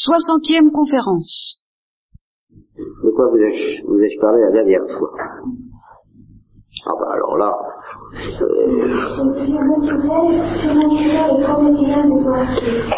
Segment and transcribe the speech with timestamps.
[0.00, 1.60] Soixantième conférence.
[2.78, 5.10] De quoi vous ai-je parlé la dernière fois?
[6.86, 7.52] Ah bah alors là,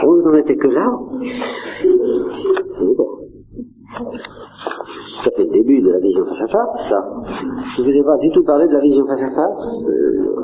[0.03, 0.87] vous n'en étiez que là?
[5.25, 7.01] Ça fait le début de la vision face à face, ça.
[7.77, 9.89] Je ne vous ai pas du tout parlé de la vision face à face.
[9.89, 10.37] Euh,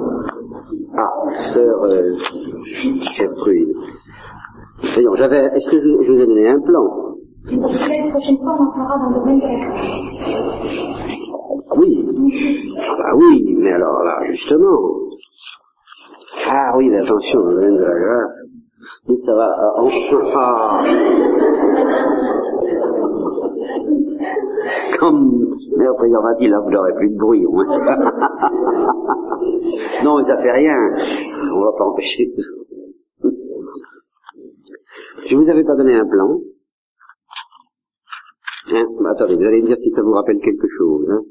[0.97, 2.17] Ah, sœur euh,
[3.19, 3.75] Gertrude.
[4.83, 5.47] Voyons, j'avais.
[5.55, 6.85] Est-ce que je, je vous ai donné un plan?
[7.51, 7.59] La
[8.11, 9.51] prochaine fois, on dans le domaine de la
[11.69, 11.91] Ah Oui.
[12.79, 14.79] Ah bah oui, mais alors là, justement.
[16.51, 18.37] Ah oui, mais attention, dans le domaine de la grâce.
[19.09, 19.49] Dites, ça va.
[19.59, 19.91] ah, on-
[20.37, 20.85] ah.
[24.99, 27.67] Comme le président m'a dit, là, vous n'aurez plus de bruit, au moins.
[30.05, 30.75] non, mais ça fait rien.
[31.55, 32.31] On va pas empêcher.
[35.29, 36.41] Je vous avais pas donné un plan.
[38.73, 41.11] Hein bah, attendez, vous allez me dire si ça vous rappelle quelque chose.
[41.11, 41.23] Hein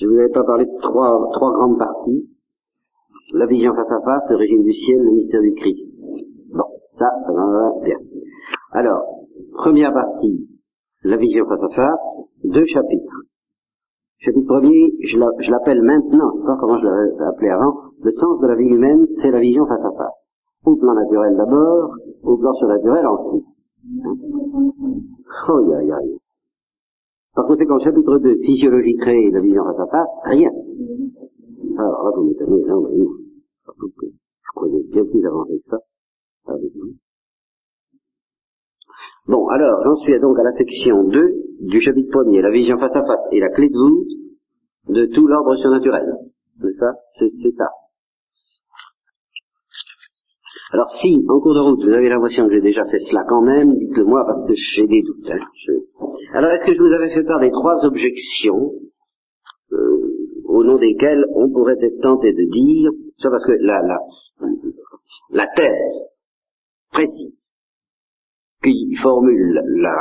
[0.00, 2.28] je vous avais pas parlé de trois, trois grandes parties.
[3.34, 5.92] La vision face à face, le régime du ciel, le mystère du Christ.
[6.52, 6.64] Bon,
[6.98, 7.98] ça, ça va bien.
[8.72, 9.02] Alors,
[9.54, 10.48] première partie,
[11.02, 13.22] la vision face à face, deux chapitres.
[14.20, 18.40] Chapitre premier, je l'appelle maintenant, je sais pas comment je l'avais appelé avant, le sens
[18.40, 20.18] de la vie humaine, c'est la vision face à face.
[20.64, 23.44] Au plan naturel d'abord, au plan surnaturel ensuite.
[25.48, 26.16] Oh, ya, ya, ya.
[27.34, 30.50] Par conséquent, chapitre 2, physiologie créée, la vision face à face, rien.
[31.78, 33.10] Alors là, vous m'étonnez, non, mais non.
[33.64, 35.78] Surtout que je croyais bien plus avancé que ça.
[39.28, 42.96] Bon, alors, j'en suis donc à la section 2 du chapitre premier, la vision face
[42.96, 44.08] à face et la clé de voûte
[44.88, 46.16] de tout l'ordre surnaturel.
[46.60, 46.94] C'est ça?
[47.18, 47.68] C'est ça.
[50.72, 53.40] Alors si, en cours de route, vous avez l'impression que j'ai déjà fait cela quand
[53.42, 55.30] même, dites-le moi parce que j'ai des doutes.
[55.30, 55.38] hein.
[56.34, 58.72] Alors, est-ce que je vous avais fait part des trois objections
[59.72, 60.08] euh,
[60.44, 62.90] au nom desquelles on pourrait être tenté de dire,
[63.22, 63.98] ça parce que la, la,
[65.30, 66.06] la thèse
[66.92, 67.52] précise
[68.62, 69.94] qui formule la,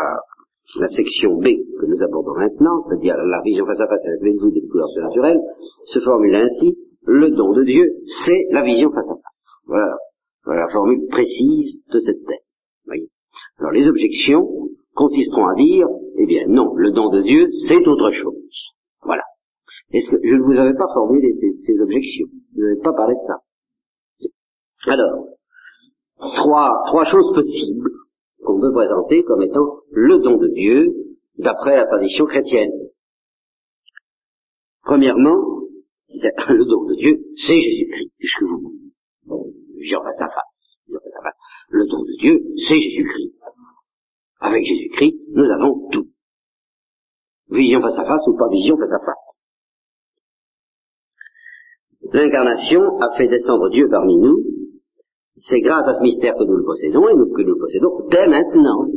[0.80, 1.46] la section B
[1.80, 4.90] que nous abordons maintenant, c'est-à-dire la vision face à face avec les doutes des couleurs
[4.90, 5.40] surnaturelles,
[5.94, 7.86] se formule ainsi, le don de Dieu,
[8.26, 9.62] c'est la vision face à face.
[9.68, 9.96] Voilà,
[10.48, 13.02] voilà la formule précise de cette thèse.
[13.60, 14.48] Alors les objections
[14.96, 15.86] consisteront à dire,
[16.18, 18.72] eh bien non, le don de Dieu, c'est autre chose.
[19.04, 19.24] Voilà.
[19.92, 23.16] Est-ce que je ne vous avais pas formulé ces, ces objections Je n'avais pas parlé
[23.16, 24.90] de ça.
[24.90, 25.28] Alors,
[26.36, 27.90] trois, trois choses possibles
[28.46, 30.94] qu'on peut présenter comme étant le don de Dieu
[31.40, 32.72] d'après la tradition chrétienne.
[34.84, 35.36] Premièrement,
[36.08, 38.78] le don de Dieu, c'est Jésus-Christ, puisque vous
[39.78, 41.38] vision face à face, face à face.
[41.70, 43.34] Le don de Dieu, c'est Jésus-Christ.
[44.40, 46.08] Avec Jésus-Christ, nous avons tout.
[47.50, 49.48] Vision face à face ou pas vision face à face.
[52.14, 54.44] L'incarnation a fait descendre Dieu parmi nous.
[55.38, 58.28] C'est grâce à ce mystère que nous le possédons et que nous le possédons dès
[58.28, 58.88] maintenant,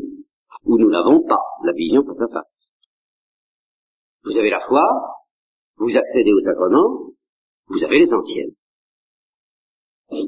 [0.65, 2.69] où nous n'avons pas la vision face à face.
[4.25, 4.85] Vous avez la foi,
[5.77, 7.11] vous accédez au sacrement,
[7.69, 8.51] vous avez l'essentiel.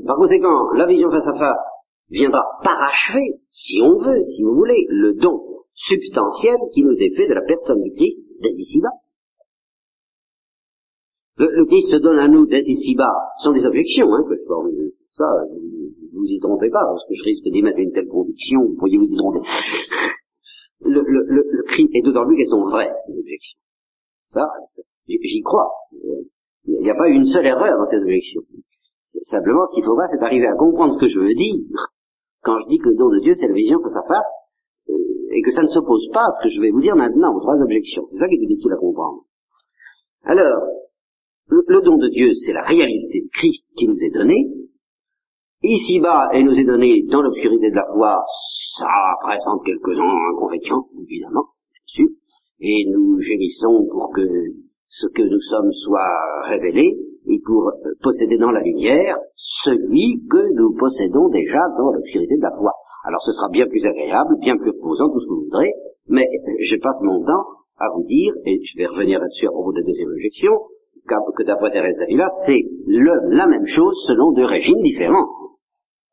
[0.07, 1.65] Par conséquent, la vision face à face
[2.09, 5.41] viendra parachever, si on veut, si vous voulez, le don
[5.75, 8.93] substantiel qui nous est fait de la personne du Christ dès ici-bas.
[11.39, 14.93] Le, Christ se donne à nous dès ici-bas, sont des objections hein, que je formule.
[15.17, 15.25] Ça,
[16.13, 18.99] vous y trompez pas, parce que je risque d'y mettre une telle conviction, vous pourriez
[18.99, 19.41] vous y tromper.
[20.81, 23.59] Le, le, le, le Christ, et d'autant plus qu'elles sont vraies, ces objections.
[24.33, 24.49] Ça,
[25.09, 25.71] j'y crois.
[26.65, 28.43] Il n'y a pas une seule erreur dans ces objections.
[29.23, 31.61] Simplement, ce qu'il faudra, c'est arriver à comprendre ce que je veux dire
[32.43, 34.33] quand je dis que le don de Dieu, c'est la vision que ça fasse,
[34.91, 34.95] euh,
[35.33, 37.41] et que ça ne s'oppose pas à ce que je vais vous dire maintenant, aux
[37.41, 38.05] trois objections.
[38.11, 39.23] C'est ça qui est difficile à comprendre.
[40.25, 40.61] Alors,
[41.49, 44.47] le, le don de Dieu, c'est la réalité de Christ qui nous est donnée.
[45.63, 48.25] Ici-bas, elle nous est donnée dans l'obscurité de la foi,
[48.79, 48.87] ça
[49.23, 52.09] présente quelques inconvénients, évidemment, bien sûr,
[52.59, 54.27] et nous gémissons pour que
[54.89, 56.97] ce que nous sommes soit révélé,
[57.27, 59.17] et pour euh, posséder dans la lumière
[59.65, 62.73] celui que nous possédons déjà dans l'obscurité de la foi.
[63.05, 65.73] Alors ce sera bien plus agréable, bien plus reposant, tout ce que vous voudrez,
[66.09, 67.45] mais euh, je passe mon temps
[67.79, 70.53] à vous dire, et je vais revenir là-dessus à propos de la deuxième objection,
[71.37, 75.29] que d'après Thérèse d'Avila, c'est la même chose selon deux régimes différents.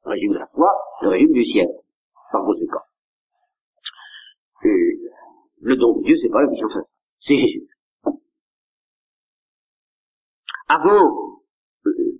[0.06, 0.72] Le régime de la foi,
[1.04, 1.68] le régime du ciel,
[2.32, 2.80] par conséquent.
[4.66, 5.00] Et
[5.62, 6.90] le don de Dieu, c'est pas la vision faite,
[7.20, 7.69] c'est Jésus.
[10.70, 11.42] Avant,
[11.88, 12.20] euh,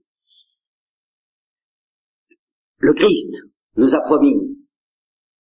[2.80, 3.36] le Christ
[3.78, 4.58] nous a promis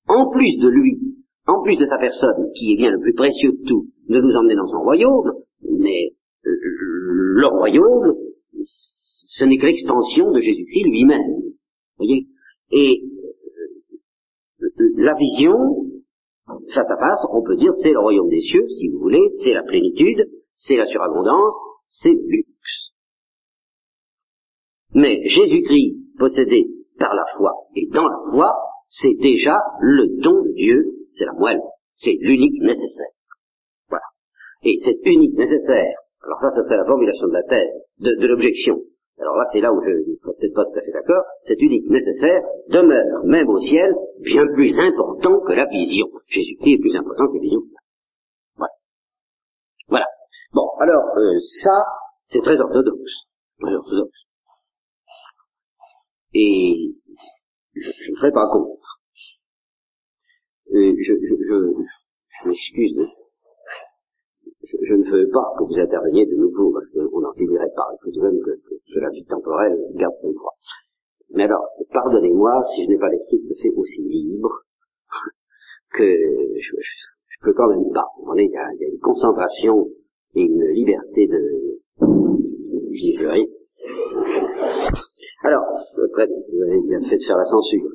[0.07, 0.99] en plus de lui,
[1.47, 4.35] en plus de sa personne, qui est bien le plus précieux de tout, de nous
[4.35, 5.33] emmener dans son royaume,
[5.63, 6.11] mais
[6.45, 8.13] euh, le royaume,
[8.61, 11.41] ce n'est que l'extension de Jésus-Christ lui-même.
[11.97, 12.27] voyez
[12.71, 13.01] Et
[14.61, 14.67] euh,
[14.97, 15.57] la vision,
[16.75, 19.53] face à face, on peut dire c'est le royaume des cieux, si vous voulez, c'est
[19.53, 21.55] la plénitude, c'est la surabondance,
[21.87, 22.48] c'est luxe.
[24.99, 26.67] Mais Jésus-Christ, possédé
[26.99, 28.51] par la foi et dans la foi,
[28.89, 30.83] c'est déjà le don de Dieu,
[31.15, 31.61] c'est la moelle,
[31.95, 33.15] c'est l'unique nécessaire.
[33.87, 34.03] Voilà.
[34.63, 38.77] Et cet unique nécessaire, alors ça, ça serait la formulation de la thèse, de, l'objection.
[39.19, 41.23] Alors là, c'est là où je ne serais peut-être pas tout à fait d'accord.
[41.45, 46.07] Cet unique nécessaire demeure, même au ciel, bien plus important que la vision.
[46.27, 47.61] Jésus-Christ est plus important que la vision.
[48.57, 48.73] Voilà.
[49.87, 50.05] Voilà.
[50.51, 51.85] Bon, alors, euh, ça,
[52.27, 53.13] c'est très orthodoxe.
[53.61, 54.28] Très orthodoxe.
[56.33, 56.95] Et
[57.73, 58.99] je, ne serais pas contre.
[60.71, 61.73] je, je, je,
[62.43, 63.07] je m'excuse,
[64.63, 68.11] je, ne veux pas que vous interveniez de nouveau, parce qu'on n'en finirait faut tout
[68.11, 70.53] de même que, que, la vie temporelle garde son droit.
[71.31, 74.63] Mais alors, pardonnez-moi si je n'ai pas l'esprit tout fait aussi libre
[75.93, 78.07] que je, je, peux quand même pas.
[78.35, 79.87] Il y, a, il y a une concentration
[80.35, 81.79] et une liberté de
[82.91, 83.33] vivre.
[85.41, 87.91] Alors, après, vous avez bien fait de faire la censure.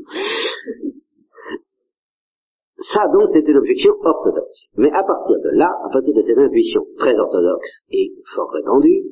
[2.92, 4.68] Ça, donc, c'était l'objection orthodoxe.
[4.76, 9.04] Mais à partir de là, à partir de cette intuition très orthodoxe et fort répandue,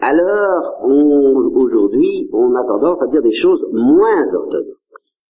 [0.00, 5.20] alors, aujourd'hui, on a tendance à dire des choses moins orthodoxes.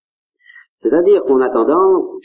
[0.82, 2.16] C'est-à-dire qu'on a tendance,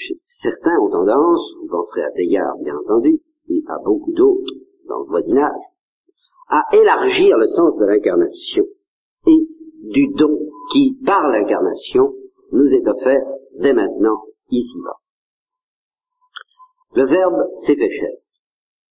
[0.41, 3.19] certains ont tendance, vous penserez à Teilhard, bien entendu,
[3.49, 4.53] et à beaucoup d'autres
[4.87, 5.61] dans le voisinage,
[6.49, 8.65] à élargir le sens de l'incarnation
[9.91, 10.39] du don
[10.71, 12.13] qui, par l'incarnation,
[12.51, 13.21] nous est offert
[13.59, 14.97] dès maintenant, ici-bas.
[16.95, 18.11] Le Verbe s'est fait chair.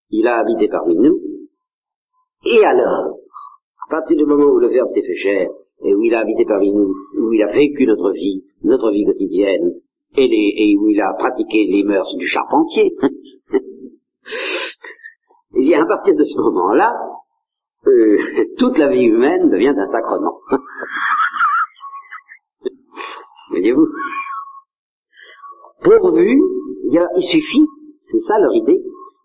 [0.09, 1.19] Il a habité parmi nous.
[2.45, 3.17] Et alors,
[3.87, 5.49] à partir du moment où le Verbe s'est fait chair,
[5.83, 9.05] et où il a habité parmi nous, où il a vécu notre vie, notre vie
[9.05, 9.73] quotidienne,
[10.15, 12.95] et, et où il a pratiqué les mœurs du charpentier,
[15.55, 16.93] eh bien, à partir de ce moment-là,
[17.87, 18.17] euh,
[18.57, 20.39] toute la vie humaine devient un sacrement.
[23.51, 23.87] Voyez-vous?
[25.83, 26.39] Pourvu,
[26.85, 27.65] il, il suffit,
[28.09, 28.81] c'est ça leur idée,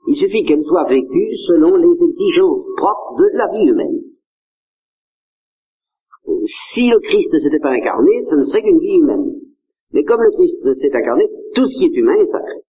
[0.08, 4.00] il suffit qu'elle soit vécue selon les exigences propres de la vie humaine.
[6.72, 9.40] Si le Christ ne s'était pas incarné, ce ne serait qu'une vie humaine.
[9.92, 12.59] Mais comme le Christ s'est incarné, tout ce qui est humain est sacré.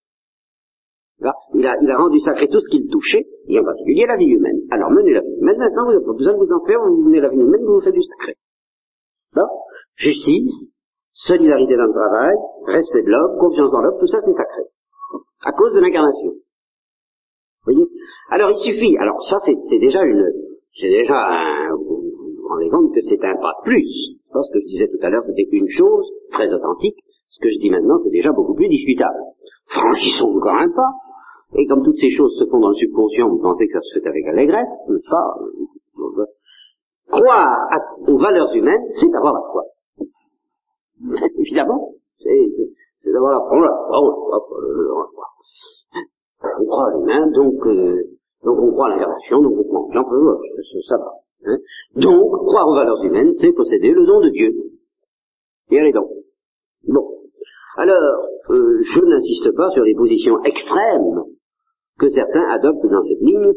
[1.53, 4.25] Il a, il a rendu sacré tout ce qu'il touchait, et en particulier la vie
[4.25, 4.61] humaine.
[4.71, 7.03] Alors menez la vie humaine, maintenant vous n'avez pas besoin de vous en faire, vous
[7.03, 8.35] menez la vie humaine, vous vous faites du sacré.
[9.97, 10.73] Justice,
[11.13, 12.35] solidarité dans le travail,
[12.65, 14.63] respect de l'homme, confiance dans l'homme, tout ça c'est sacré.
[15.45, 16.31] À cause de l'incarnation.
[16.31, 17.85] Vous voyez?
[18.31, 20.25] Alors il suffit, alors ça c'est déjà une,
[20.73, 22.01] c'est déjà un, vous
[22.41, 24.17] vous rendez compte que c'est un pas de plus.
[24.33, 26.97] Parce que je disais tout à l'heure, c'était une chose très authentique.
[27.29, 29.19] Ce que je dis maintenant, c'est déjà beaucoup plus discutable.
[29.67, 30.91] Franchissons encore un pas.
[31.53, 33.99] Et comme toutes ces choses se font dans le subconscient, vous pensez que ça se
[33.99, 35.35] fait avec allégresse, n'est-ce pas?
[37.09, 37.67] Croire
[38.07, 39.63] aux valeurs humaines, c'est avoir la foi.
[41.39, 43.57] Évidemment, c'est d'avoir la foi.
[46.43, 48.01] On croit à l'humain, donc, euh,
[48.43, 50.39] donc on croit à l'incarnation, donc on croit en
[50.87, 51.11] ça va.
[51.43, 51.57] Hein.
[51.95, 54.53] donc, croire aux valeurs humaines, c'est posséder le don de Dieu.
[55.71, 56.09] Et allez donc.
[56.87, 57.07] Bon.
[57.77, 57.97] Alors,
[58.49, 61.23] euh, je n'insiste pas sur les positions extrêmes
[62.01, 63.53] que certains adoptent dans cette ligne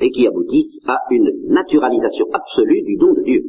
[0.00, 3.42] et qui aboutissent à une naturalisation absolue du don de Dieu.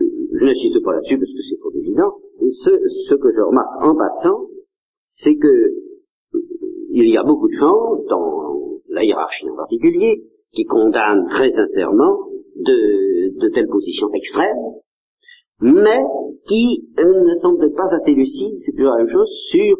[0.00, 2.12] Je n'insiste pas là-dessus parce que c'est trop évident.
[2.40, 4.46] Ce, que je remarque en passant,
[5.22, 6.40] c'est que euh,
[6.90, 12.18] il y a beaucoup de gens, dans la hiérarchie en particulier, qui condamnent très sincèrement
[12.56, 14.74] de, de telles positions extrêmes,
[15.60, 16.02] mais
[16.48, 19.78] qui euh, ne sont peut-être pas assez lucides, c'est toujours la même chose, sur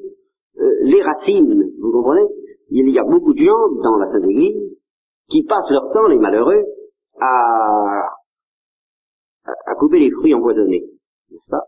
[0.59, 2.27] euh, les racines, vous comprenez?
[2.71, 4.79] Il y a beaucoup de gens dans la Sainte Église
[5.29, 6.65] qui passent leur temps, les malheureux,
[7.21, 8.09] à,
[9.79, 10.85] couper les fruits empoisonnés,
[11.31, 11.63] n'est-ce pas?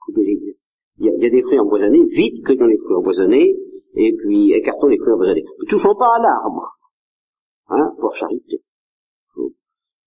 [0.00, 0.56] Couper les...
[0.98, 3.56] il, y a, des fruits empoisonnés, vite que dans les fruits empoisonnés,
[3.94, 5.44] et puis écartons les fruits empoisonnés.
[5.60, 6.76] Ne touchons pas à l'arbre,
[7.68, 8.62] hein, pour charité.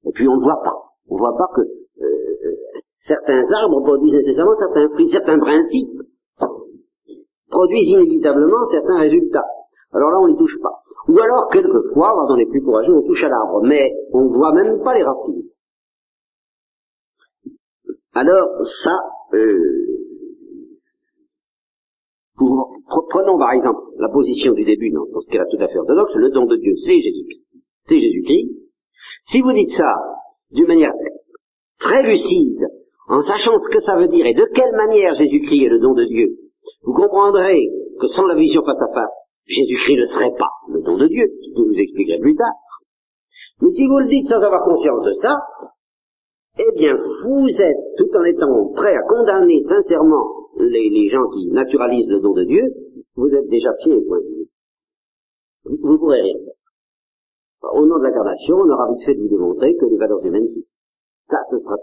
[0.04, 0.76] Et puis on ne voit pas,
[1.10, 2.56] on ne voit pas que euh,
[3.00, 6.02] certains arbres produisent nécessairement certains fruits, certains principes
[7.52, 9.46] produisent inévitablement certains résultats.
[9.94, 10.82] Alors là, on les touche pas.
[11.08, 14.30] Ou alors, quelquefois, quand on est plus courageux, on touche à l'arbre, mais on ne
[14.30, 15.44] voit même pas les racines.
[18.14, 18.48] Alors,
[18.84, 18.98] ça,
[19.34, 19.92] euh,
[22.42, 22.74] Pour,
[23.12, 26.16] prenons par exemple la position du début dans ce qu'elle a tout à fait orthodoxe,
[26.16, 27.46] le don de Dieu, c'est Jésus-Christ.
[27.88, 28.50] C'est Jésus-Christ.
[29.26, 29.94] Si vous dites ça
[30.52, 30.92] d'une manière
[31.80, 32.66] très lucide,
[33.08, 35.94] en sachant ce que ça veut dire et de quelle manière Jésus-Christ est le don
[35.94, 36.30] de Dieu,
[36.84, 37.70] vous comprendrez
[38.00, 41.26] que sans la vision face à face, Jésus-Christ ne serait pas le don de Dieu,
[41.28, 42.56] ce que je vous expliquerai plus tard.
[43.62, 45.38] Mais si vous le dites sans avoir conscience de ça,
[46.60, 52.10] eh bien, vous êtes, tout en étant prêt à condamner sincèrement les, gens qui naturalisent
[52.10, 52.64] le don de Dieu,
[53.16, 54.48] vous êtes déjà pieds de vue.
[55.66, 57.72] Vous ne pourrez rien faire.
[57.74, 60.48] Au nom de l'incarnation, on aura vite fait de vous démontrer que les valeurs humaines,
[61.30, 61.76] ça, ce sera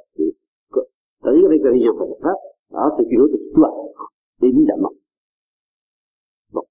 [1.20, 2.38] c'est-à-dire avec la vision face à face,
[2.74, 3.72] ah, c'est une autre histoire,
[4.42, 4.92] évidemment.
[6.52, 6.62] Bon.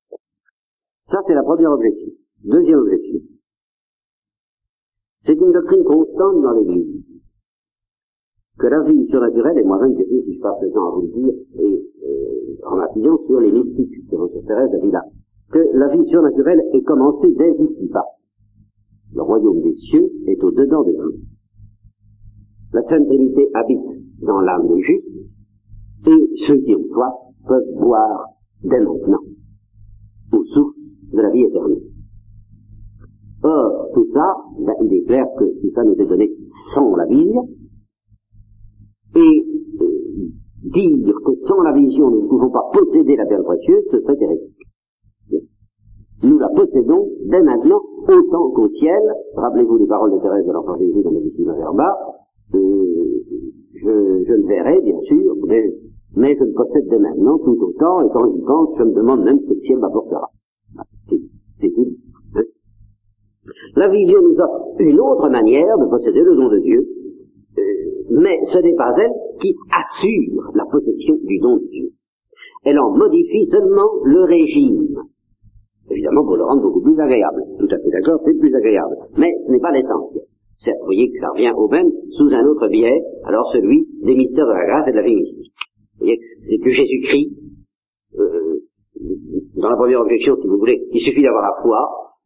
[1.12, 2.14] Ça, c'est la première objectif.
[2.44, 3.24] Deuxième objectif.
[5.26, 7.04] C'est une doctrine constante dans l'Église.
[8.58, 11.02] Que la vie surnaturelle, et moi-même, je sais si je passe le temps à vous
[11.02, 15.04] le dire, et euh, en appuyant sur les mystiques, sur Thérèse d'Avila,
[15.52, 18.06] que la vie surnaturelle est commencée dès ici-bas.
[19.14, 21.14] Le royaume des cieux est au-dedans de nous.
[22.74, 23.08] La Sainte
[23.54, 23.80] habite
[24.22, 25.06] dans l'âme des justes,
[26.08, 27.14] et ceux qui ont soif
[27.48, 28.28] peuvent boire
[28.64, 29.20] dès maintenant
[30.34, 30.80] au souffle
[31.14, 31.82] de la vie éternelle.
[33.44, 36.32] Or, tout ça, ben, il est clair que si ça nous est donné
[36.74, 37.48] sans la vision,
[39.16, 39.46] et
[39.82, 40.28] euh,
[40.74, 44.18] dire que sans la vision nous ne pouvons pas posséder la perle précieuse, ce serait
[44.20, 44.54] hérétique.
[46.24, 49.02] Nous la possédons dès maintenant, autant qu'au ciel.
[49.36, 51.96] Rappelez-vous les paroles de Thérèse de l'Enfant Jésus dans Médicine Verba.
[52.56, 52.60] Euh,
[53.76, 55.74] je, je, le verrai, bien sûr, mais,
[56.18, 59.24] mais, je le possède dès maintenant, tout autant, et quand j'y pense, je me demande
[59.24, 60.30] même ce que le ciel m'apportera.
[61.60, 61.88] C'est tout.
[63.76, 67.62] La vision nous offre une autre manière de posséder le don de Dieu, euh,
[68.10, 71.90] mais ce n'est pas elle qui assure la possession du don de Dieu.
[72.66, 74.98] Elle en modifie seulement le régime.
[75.92, 77.44] Évidemment, pour le rendre beaucoup plus agréable.
[77.60, 78.98] Tout à fait d'accord, c'est plus agréable.
[79.18, 80.26] Mais ce n'est pas l'essentiel.
[80.66, 84.48] Vous voyez que ça revient au même sous un autre biais, alors celui des mystères
[84.48, 85.47] de la grâce et de la vie
[86.16, 87.32] c'est que Jésus-Christ,
[88.20, 88.60] euh,
[89.56, 91.80] dans la première objection, si vous voulez, il suffit d'avoir la foi,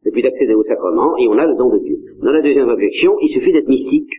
[0.04, 1.96] et puis d'accéder au sacrement, et on a le don de Dieu.
[2.22, 4.12] Dans la deuxième objection, il suffit d'être mystique.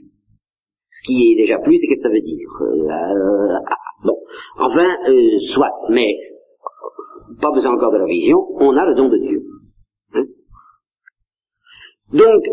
[0.90, 2.50] Ce qui est déjà plus, c'est qu'est-ce que ça veut dire?
[2.62, 4.18] Euh, ah, Bon,
[4.58, 6.18] enfin, euh, soit, mais
[7.42, 9.44] pas besoin encore de la vision, on a le don de Dieu.
[10.14, 10.26] Hein?
[12.12, 12.44] Donc,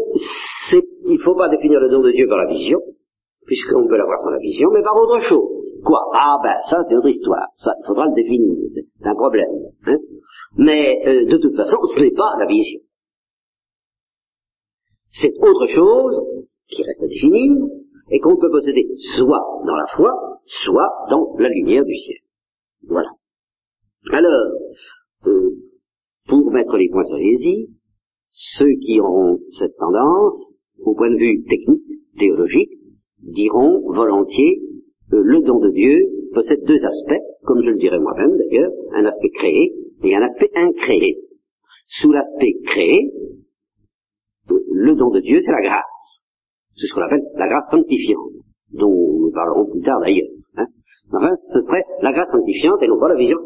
[1.07, 2.81] il ne faut pas définir le don de Dieu par la vision,
[3.47, 5.60] puisqu'on peut l'avoir sans la vision, mais par autre chose.
[5.85, 6.01] Quoi?
[6.15, 7.49] Ah ben, ça c'est autre histoire.
[7.57, 8.57] Ça, il faudra le définir.
[8.75, 9.51] C'est un problème.
[9.87, 9.99] Hein?
[10.57, 12.81] Mais euh, de toute façon, ce n'est pas la vision.
[15.09, 17.67] C'est autre chose qui reste à définir
[18.11, 22.19] et qu'on peut posséder soit dans la foi, soit dans la lumière du ciel.
[22.89, 23.11] Voilà.
[24.13, 24.53] Alors,
[25.27, 25.51] euh,
[26.29, 27.71] pour mettre les points sur les i,
[28.31, 31.83] ceux qui auront cette tendance au point de vue technique,
[32.19, 32.71] théologique,
[33.19, 34.63] diront volontiers
[35.13, 35.99] euh, le don de Dieu
[36.33, 40.51] possède deux aspects, comme je le dirais moi-même d'ailleurs, un aspect créé et un aspect
[40.55, 41.19] incréé.
[42.01, 43.13] Sous l'aspect créé,
[44.51, 45.85] euh, le don de Dieu, c'est la grâce.
[46.77, 48.33] C'est ce qu'on appelle la grâce sanctifiante,
[48.73, 50.29] dont nous parlerons plus tard d'ailleurs.
[50.57, 50.67] Hein.
[51.13, 53.39] Enfin, ce serait la grâce sanctifiante et non pas la vision.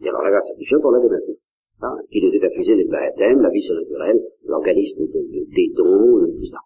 [0.00, 1.16] Et alors la grâce sanctifiante, on l'a déjà
[1.82, 5.04] Hein, qui nous est des baptêmes, la vie surnaturelle, l'organisme
[5.54, 6.58] des dons, tout ça.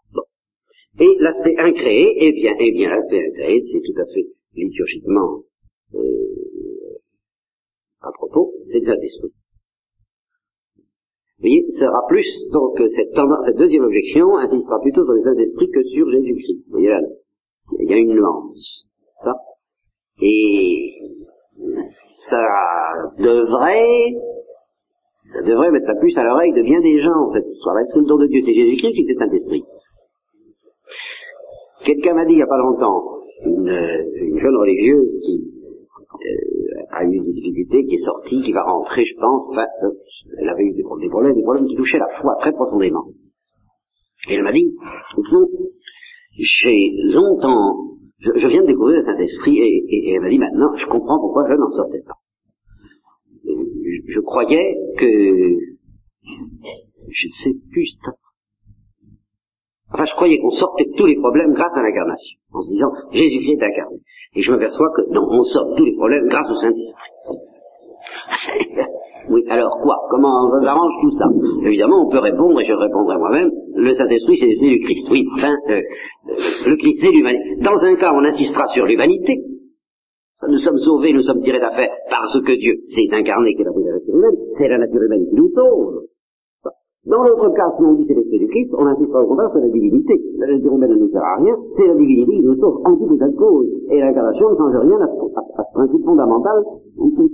[1.01, 5.43] Et l'aspect incréé, eh bien, eh bien, l'aspect incréé, c'est tout à fait liturgiquement
[5.95, 6.01] euh,
[8.01, 9.33] à propos, c'est le Saint-Esprit.
[11.39, 15.71] Vous voyez, ça sera plus, donc cette, cette deuxième objection insistera plutôt sur le Saint-Esprit
[15.71, 16.65] que sur Jésus-Christ.
[16.67, 17.01] Vous voyez là,
[17.79, 18.89] il y a une nuance.
[19.23, 19.35] Ça.
[20.21, 20.95] Et
[22.29, 22.43] ça
[23.19, 24.15] devrait
[25.33, 27.79] ça devrait mettre la puce à l'oreille de bien des gens, cette histoire.
[27.79, 29.63] Est-ce que le don de Dieu, c'est Jésus-Christ ou c'est Saint-Esprit?
[31.85, 33.03] Quelqu'un m'a dit il n'y a pas longtemps,
[33.45, 35.45] une, une jeune religieuse qui
[36.15, 39.91] euh, a eu des difficultés, qui est sortie, qui va rentrer, je pense, enfin, euh,
[40.39, 43.05] elle avait eu des problèmes, des problèmes qui touchaient la foi très profondément.
[44.29, 44.75] Et elle m'a dit,
[46.39, 47.77] j'ai longtemps,
[48.19, 50.87] je, je, viens de découvrir le Saint-Esprit, et, et, et elle m'a dit maintenant, je
[50.87, 52.15] comprends pourquoi je n'en sortais pas
[54.09, 55.07] je croyais que,
[57.09, 57.87] je ne sais plus,
[59.99, 63.41] enfin je croyais qu'on sortait tous les problèmes grâce à l'incarnation, en se disant Jésus
[63.41, 63.99] vient d'incarner.
[64.37, 66.95] Et je m'aperçois que non, on sort tous les problèmes grâce au Saint-Esprit.
[69.31, 69.97] oui, alors quoi?
[70.11, 71.27] Comment on arrange tout ça?
[71.67, 75.09] Évidemment, on peut répondre, et je répondrai moi-même, le Saint-Esprit c'est l'esprit du Christ.
[75.11, 75.83] Oui, enfin, euh,
[76.67, 77.57] le Christ c'est l'humanité.
[77.63, 79.43] Dans un cas, on insistera sur l'humanité,
[80.47, 83.73] nous sommes sauvés, nous sommes tirés d'affaire parce que Dieu s'est incarné, qui est la
[83.73, 86.08] nature humaine, c'est la nature humaine qui nous sauve.
[87.07, 89.51] Dans l'autre cas, si on dit c'est l'esprit du Christ, on insiste pas au contraire
[89.51, 90.21] sur la divinité.
[90.39, 93.15] La humaine ne nous sert à rien, c'est la divinité qui nous sauve en tout
[93.15, 93.67] état de cause.
[93.91, 96.65] Et l'incarnation ne change rien à, ce principe fondamental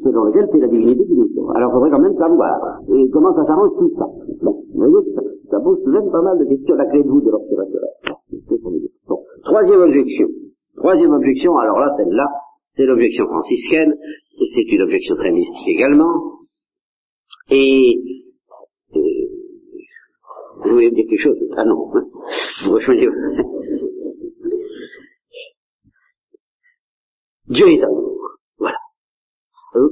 [0.04, 1.50] selon lequel c'est la divinité qui nous sauve.
[1.56, 2.80] Alors il faudrait quand même savoir.
[2.92, 4.06] Et comment ça s'arrange tout ça
[4.42, 5.14] Bon, vous voyez,
[5.50, 7.82] ça, pose même pas mal de questions la clé de voûte de l'observateur.
[9.08, 10.28] Bon, troisième objection.
[10.76, 12.26] Troisième objection, alors là, celle-là,
[12.76, 13.94] c'est l'objection franciscaine,
[14.40, 16.12] et c'est une objection très mystique également.
[17.50, 18.00] Et
[20.64, 21.90] vous voulez me dire quelque chose Ah non,
[22.64, 23.08] vous rejoignez.
[27.48, 28.18] Dieu est amour.
[28.58, 28.78] Voilà.
[29.76, 29.88] Euh,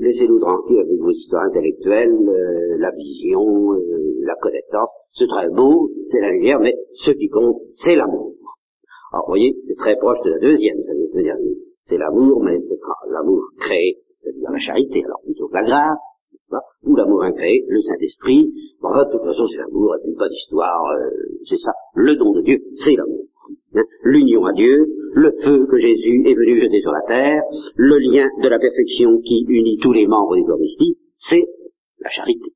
[0.00, 3.78] Laissez-nous tranquille avec vos histoires intellectuelles, euh, la vision, euh,
[4.22, 4.90] la connaissance.
[5.16, 6.74] C'est très beau, c'est la lumière, mais
[7.04, 8.32] ce qui compte, c'est l'amour.
[9.12, 11.34] Alors, vous voyez, c'est très proche de la deuxième, ça veut dire
[11.86, 15.98] c'est l'amour, mais ce sera l'amour créé, c'est-à-dire la charité, alors plutôt que la grâce,
[16.84, 18.52] ou l'amour incréé, le Saint-Esprit.
[18.80, 21.10] Bon, de toute façon, c'est l'amour, et pas d'histoire, euh,
[21.48, 21.72] c'est ça.
[21.94, 23.24] Le don de Dieu, c'est l'amour.
[23.74, 23.82] Hein.
[24.04, 27.42] L'union à Dieu, le feu que Jésus est venu jeter sur la terre,
[27.76, 31.44] le lien de la perfection qui unit tous les membres du Eucharistie, c'est
[32.00, 32.50] la charité.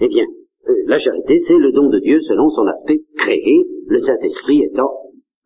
[0.00, 0.24] Eh bien,
[0.68, 4.90] euh, la charité, c'est le don de Dieu selon son aspect créé, le Saint-Esprit étant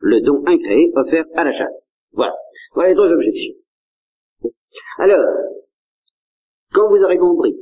[0.01, 1.85] le don incréé offert à la charité.
[2.13, 2.35] Voilà.
[2.75, 3.55] Voilà les deux objections.
[4.99, 5.25] Alors,
[6.73, 7.57] quand vous aurez compris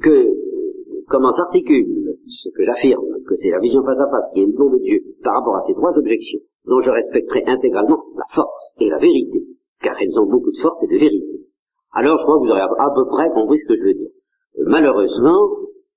[0.00, 0.28] que
[1.08, 4.52] comment s'articule ce que j'affirme, que c'est la vision face à face qui est le
[4.52, 8.74] don de Dieu par rapport à ces trois objections, dont je respecterai intégralement la force
[8.80, 9.44] et la vérité,
[9.82, 11.48] car elles ont beaucoup de force et de vérité,
[11.92, 14.10] alors je crois que vous aurez à peu près compris ce que je veux dire.
[14.66, 15.48] Malheureusement,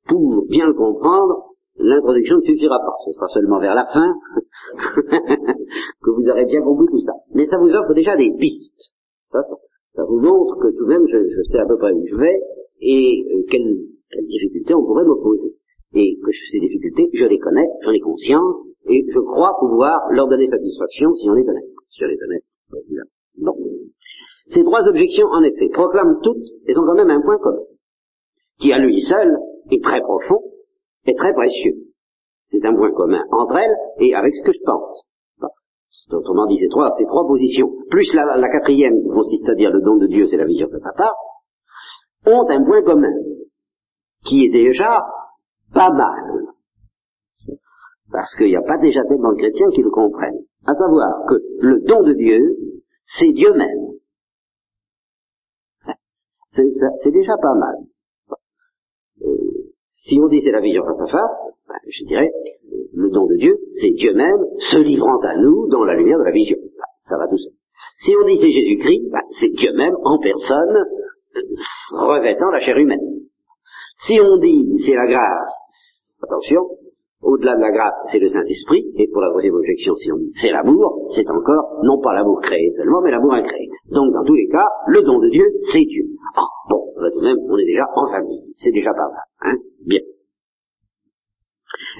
[0.07, 2.95] pour bien le comprendre, l'introduction ne suffira pas.
[3.05, 4.13] Ce sera seulement vers la fin
[6.01, 7.13] que vous aurez bien compris tout ça.
[7.33, 8.93] Mais ça vous offre déjà des pistes.
[9.31, 9.55] Ça, ça,
[9.95, 12.15] ça vous montre que tout de même je, je, sais à peu près où je
[12.15, 12.39] vais
[12.81, 13.77] et euh, quelles,
[14.27, 15.55] difficultés on pourrait m'opposer.
[15.93, 18.55] Et que ces difficultés, je les connais, j'en ai conscience,
[18.87, 21.65] et je crois pouvoir leur donner satisfaction si on est honnête.
[21.89, 22.43] Si on est honnête,
[22.85, 23.09] évidemment.
[23.37, 23.55] Bon.
[24.47, 27.63] Ces trois objections, en effet, proclament toutes, et ont quand même un point commun,
[28.59, 29.37] qui à lui seul
[29.69, 30.41] est très profond
[31.05, 31.75] et très précieux.
[32.47, 35.07] C'est un point commun entre elles et avec ce que je pense.
[36.13, 39.81] Autrement dit, ces trois, ces trois positions, plus la, quatrième qui consiste à dire le
[39.81, 41.13] don de Dieu, c'est la vision de papa,
[42.27, 43.13] ont un point commun,
[44.25, 44.99] qui est déjà
[45.73, 46.41] pas mal.
[48.11, 50.41] Parce qu'il n'y a pas déjà tellement de chrétiens qui le comprennent.
[50.65, 52.39] À savoir que le don de Dieu,
[53.05, 53.91] c'est Dieu même.
[56.53, 57.75] C'est déjà pas mal.
[59.23, 59.71] Euh,
[60.03, 61.37] si on dit c'est la vision face à face,
[61.87, 62.31] je dirais,
[62.93, 66.23] le don de Dieu, c'est Dieu même se livrant à nous dans la lumière de
[66.23, 66.57] la vision.
[66.59, 67.53] Ben, ça va tout seul.
[67.99, 70.85] Si on dit c'est Jésus-Christ, ben, c'est Dieu même en personne
[71.91, 72.99] revêtant la chair humaine.
[73.97, 75.53] Si on dit c'est la grâce,
[76.23, 76.61] attention,
[77.21, 80.31] au-delà de la grâce, c'est le Saint-Esprit, et pour la troisième objection, si on dit
[80.41, 83.69] c'est l'amour, c'est encore non pas l'amour créé seulement, mais l'amour incréé.
[83.91, 86.05] Donc dans tous les cas, le don de Dieu, c'est Dieu.
[86.35, 89.57] Ah, bon, tout de même, on est déjà en famille, c'est déjà pas mal, hein
[89.85, 89.99] Bien.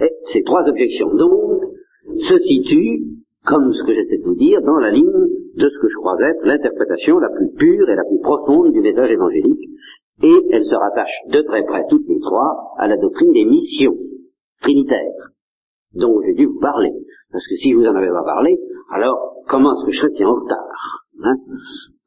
[0.02, 1.62] Et ces trois objections, donc,
[2.18, 3.04] se situent,
[3.46, 6.18] comme ce que j'essaie de vous dire, dans la ligne de ce que je crois
[6.22, 9.70] être l'interprétation la plus pure et la plus profonde du message évangélique,
[10.24, 13.96] et elles se rattachent de très près, toutes les trois, à la doctrine des missions
[14.62, 15.32] trinitaires,
[15.94, 16.92] dont j'ai dû vous parler.
[17.32, 18.58] Parce que si vous en avez pas parlé,
[18.92, 21.36] alors comment est-ce que je serais si en retard hein,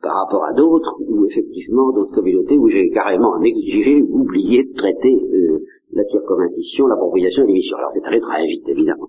[0.02, 4.74] par rapport à d'autres, ou effectivement d'autres communautés où j'ai carrément négligé ou oublié de
[4.74, 5.60] traiter euh,
[5.92, 7.76] la circoncision, l'appropriation et l'émission.
[7.78, 9.08] Alors c'est allé très vite, évidemment.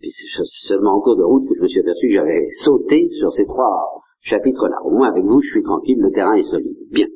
[0.00, 3.32] c'est seulement en cours de route que je me suis aperçu que j'avais sauté sur
[3.32, 4.76] ces trois chapitres-là.
[4.84, 6.76] Au moins avec vous, je suis tranquille, le terrain est solide.
[6.90, 7.06] Bien.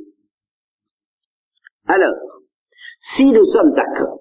[1.86, 2.14] Alors,
[3.16, 4.19] si nous sommes d'accord,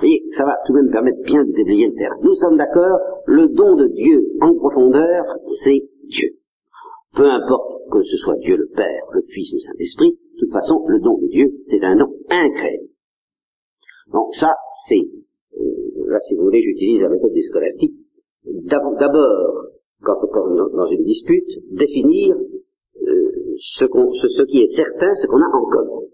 [0.00, 2.16] voyez, ça va tout de même permettre bien de déblayer le terrain.
[2.22, 5.24] Nous sommes d'accord, le don de Dieu en profondeur,
[5.64, 6.30] c'est Dieu.
[7.14, 10.52] Peu importe que ce soit Dieu le Père, le Fils ou le Saint-Esprit, de toute
[10.52, 12.90] façon, le don de Dieu, c'est un don incréé.
[14.12, 14.52] Donc ça,
[14.88, 15.08] c'est,
[15.58, 17.96] euh, là si vous voulez, j'utilise la méthode des scolastiques.
[18.44, 19.66] D'abord,
[20.02, 25.40] quand, quand, dans une dispute, définir euh, ce, ce, ce, qui est certain, ce qu'on
[25.40, 26.06] a en commun.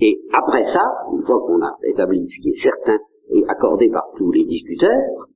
[0.00, 0.82] Et après ça,
[1.12, 2.98] une fois qu'on a établi ce qui est certain
[3.32, 5.26] et accordé par tous les discuteurs,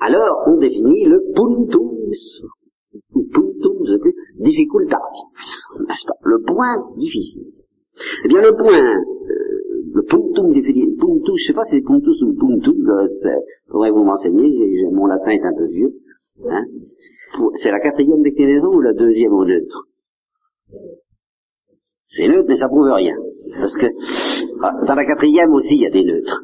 [0.00, 2.42] alors on définit le puntus,
[3.14, 4.00] ou puntus
[4.38, 5.26] difficultatis,
[5.80, 6.14] n'est-ce pas?
[6.22, 7.52] Le point difficile.
[8.24, 12.22] Eh bien le point, euh, le puntum difficile, puntus, je sais pas si c'est puntus
[12.22, 14.48] ou puntum, il faudrait vous m'enseigner,
[14.92, 15.94] mon latin est un peu vieux,
[16.48, 16.64] Hein.
[17.62, 19.86] C'est la quatrième déclinaison ou la deuxième au neutre?
[22.10, 23.16] C'est neutre, mais ça prouve rien.
[23.60, 23.86] Parce que
[24.62, 26.40] ah, dans la quatrième aussi, il y a des neutres.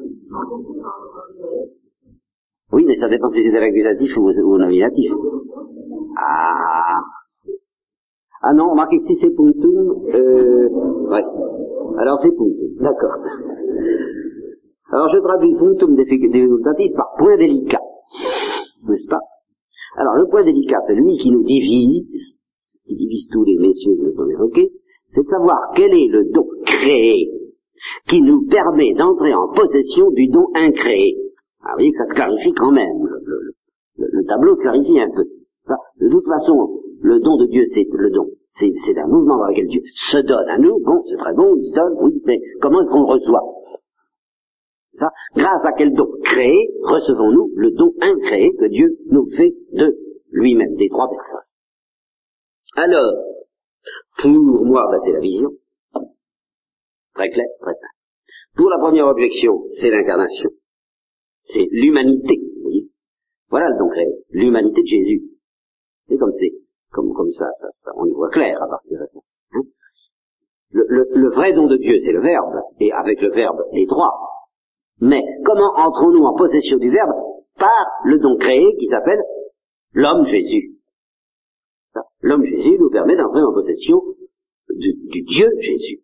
[2.71, 5.11] Oui, mais ça dépend si c'est l'accusatif ou, ou nominatif.
[6.17, 7.01] Ah.
[8.41, 10.69] Ah non, remarquez que si c'est punctum, euh,
[11.09, 11.23] ouais.
[11.97, 13.17] Alors c'est punctum, d'accord.
[14.91, 17.81] Alors je traduis punctum difficultatis par point délicat,
[18.87, 19.19] n'est-ce pas?
[19.97, 22.37] Alors le point délicat, c'est lui qui nous divise,
[22.85, 24.71] qui divise tous les messieurs que nous avons évoqués,
[25.17, 27.27] c'est de savoir quel est le don créé
[28.07, 31.15] qui nous permet d'entrer en possession du don incréé.
[31.63, 33.03] Ah, vous voyez que ça se clarifie quand même.
[33.03, 33.53] Le,
[33.97, 35.23] le, le tableau se clarifie un peu.
[36.01, 38.27] de toute façon, le don de Dieu, c'est le don.
[38.53, 40.79] C'est un mouvement par lequel Dieu se donne à nous.
[40.83, 43.43] Bon, c'est très bon, il se donne, oui, mais comment est-ce qu'on le reçoit?
[44.99, 49.95] Ça, Grâce à quel don créé recevons-nous le don incréé que Dieu nous fait de
[50.31, 51.45] lui-même, des trois personnes
[52.75, 53.13] Alors,
[54.21, 55.51] pour moi, ben, c'est la vision.
[57.13, 57.97] Très clair, très simple.
[58.55, 60.49] Pour la première objection, c'est l'incarnation.
[61.43, 62.41] C'est l'humanité.
[63.49, 64.07] Voilà le don créé.
[64.31, 65.21] L'humanité de Jésus.
[66.07, 66.51] C'est comme c'est,
[66.91, 69.19] comme, comme ça, ça, on y voit clair à partir de ça.
[69.53, 69.61] Hein.
[70.71, 73.87] le, le, le, vrai don de Dieu, c'est le Verbe, et avec le Verbe, les
[73.87, 74.11] trois.
[74.99, 77.13] Mais comment entrons-nous en possession du Verbe
[77.57, 79.21] Par le don créé qui s'appelle
[79.93, 80.76] l'homme Jésus?
[82.27, 84.01] L'homme Jésus nous permet d'entrer en possession
[84.69, 86.01] du, Dieu Jésus.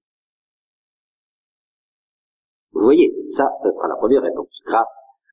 [2.71, 4.47] Vous voyez, ça, ce sera la première réponse.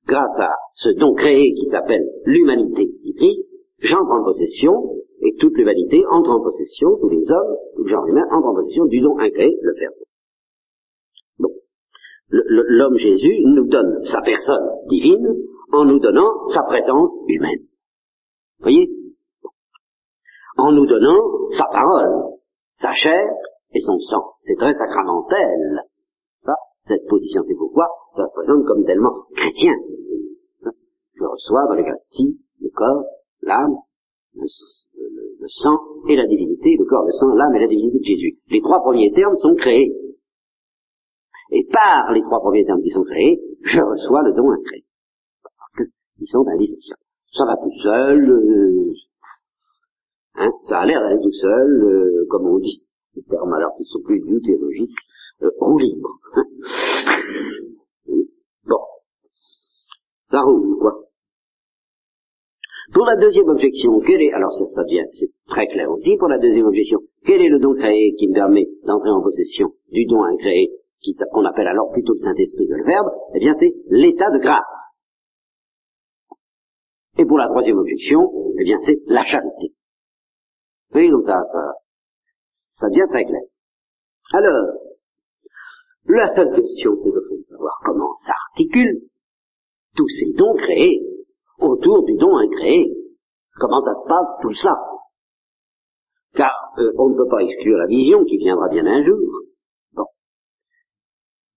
[0.07, 3.47] Grâce, à ce don créé qui s'appelle l'humanité du Christ,
[3.79, 8.07] j'entre en possession, et toute l'humanité entre en possession, tous les hommes, tout le genre
[8.09, 9.95] humain entre en possession du don incréé, le Verbe.
[11.39, 11.51] Bon.
[12.31, 15.37] L'homme Jésus nous donne sa personne divine
[15.73, 17.61] en nous donnant sa présence humaine.
[18.59, 19.00] Vous voyez
[20.59, 22.35] En nous donnant sa parole,
[22.77, 23.29] sa chair
[23.73, 24.33] et son sang.
[24.45, 25.83] C'est très sacramentel.
[26.91, 27.87] Cette position, c'est pourquoi
[28.17, 29.75] ça se présente comme tellement chrétien.
[31.15, 33.05] Je reçois dans l'Eucharistie le corps,
[33.43, 33.77] l'âme,
[34.35, 34.47] le,
[35.63, 38.39] sang et la divinité, le corps, le sang, l'âme et la divinité de Jésus.
[38.49, 39.93] Les trois premiers termes sont créés.
[41.53, 44.85] Et par les trois premiers termes qui sont créés, je reçois le don incréé.
[45.43, 47.03] Parce qu'ils sont indissociables.
[47.35, 48.80] Ça va tout seul, euh,
[50.41, 52.83] hein, ça a l'air d'aller tout seul, euh, comme on dit,
[53.15, 54.97] les termes alors qui sont plus du théologiques,
[55.43, 56.11] euh, libre.
[58.67, 58.79] Bon.
[60.31, 60.93] Ça roule, quoi.
[62.93, 66.29] Pour la deuxième objection, quel est, alors ça, ça vient, c'est très clair aussi, pour
[66.29, 70.07] la deuxième objection, quel est le don créé qui me permet d'entrer en possession du
[70.07, 70.71] don incréé,
[71.33, 74.91] qu'on appelle alors plutôt le Saint-Esprit que le Verbe Eh bien, c'est l'état de grâce.
[77.19, 79.73] Et pour la troisième objection, eh bien, c'est la charité.
[80.93, 81.73] Voyez, donc ça, ça,
[82.81, 83.43] ça devient très clair.
[84.33, 84.67] Alors,
[86.07, 89.03] la seule question, c'est de savoir comment s'articulent
[89.97, 91.03] tous ces dons créés
[91.61, 92.93] autour du don incréé.
[93.59, 94.77] Comment ça se passe tout ça?
[96.35, 99.19] Car euh, on ne peut pas exclure la vision qui viendra bien un jour.
[99.95, 100.07] Bon.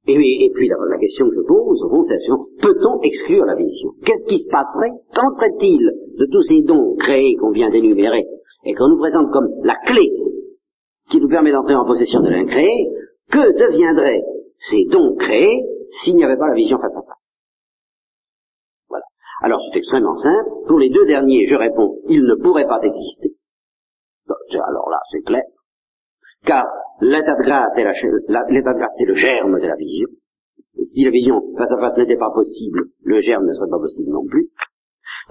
[0.08, 3.92] Et, et puis la, la, question que je pose, c'est peut-on exclure la vision?
[4.04, 4.92] Qu'est-ce qui se passerait?
[5.16, 5.80] Qu'entrait-il
[6.18, 8.26] de tous ces dons créés qu'on vient d'énumérer?
[8.66, 10.12] Et qu'on nous présente comme la clé
[11.10, 12.90] qui nous permet d'entrer en possession de l'incréé
[13.30, 14.24] Que deviendraient
[14.58, 17.24] ces dons créés s'il n'y avait pas la vision face à face
[19.44, 20.50] alors c'est extrêmement simple.
[20.68, 23.34] Pour les deux derniers, je réponds, ils ne pourraient pas exister.
[24.54, 25.44] Alors là, c'est clair.
[26.46, 26.66] Car
[27.02, 30.08] l'état de grâce l'état de grâce, c'est le germe de la vision.
[30.78, 33.80] Et si la vision face à face n'était pas possible, le germe ne serait pas
[33.80, 34.50] possible non plus.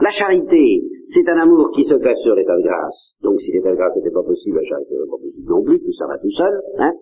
[0.00, 3.16] La charité, c'est un amour qui se fait sur l'état de grâce.
[3.22, 5.78] Donc si l'état de grâce n'était pas possible, la charité n'était pas possible non plus,
[5.80, 6.60] tout ça va tout seul.
[6.78, 6.92] Hein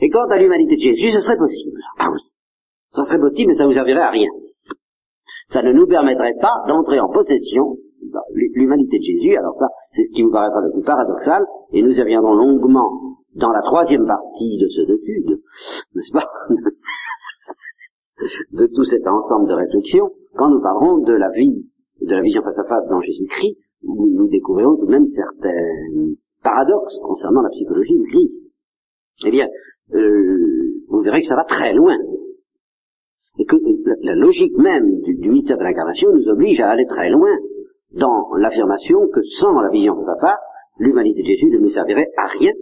[0.00, 1.80] Et quant à l'humanité de Jésus, ce serait possible.
[1.98, 2.20] Ah oui.
[2.92, 4.30] Ça serait possible, mais ça vous servirait à rien
[5.48, 8.18] ça ne nous permettrait pas d'entrer en possession de
[8.54, 9.36] l'humanité de Jésus.
[9.36, 12.90] Alors ça, c'est ce qui vous paraîtra le plus paradoxal, et nous y reviendrons longuement
[13.34, 15.40] dans la troisième partie de ce étude,
[15.94, 16.26] n'est-ce pas?
[18.50, 21.64] De tout cet ensemble de réflexions, quand nous parlerons de la vie,
[22.00, 26.14] de la vision face à face dans Jésus-Christ, où nous découvrirons tout de même certains
[26.42, 28.42] paradoxes concernant la psychologie du Christ.
[29.26, 29.46] Eh bien,
[29.94, 31.96] euh, vous verrez que ça va très loin
[33.38, 33.56] et que
[34.02, 37.30] la, logique même du, du mystère de l'incarnation nous oblige à aller très loin
[37.92, 40.40] dans l'affirmation que sans la vision de sa face,
[40.78, 42.52] l'humanité de Jésus ne nous servirait à rien,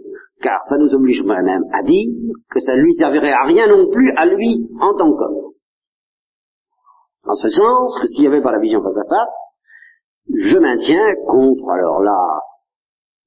[0.41, 3.89] car ça nous obligerait même à dire que ça ne lui servirait à rien non
[3.89, 5.54] plus à lui en tant qu'homme.
[7.27, 9.29] En ce sens que s'il n'y avait pas la vision face à face,
[10.33, 12.39] je maintiens contre, alors là,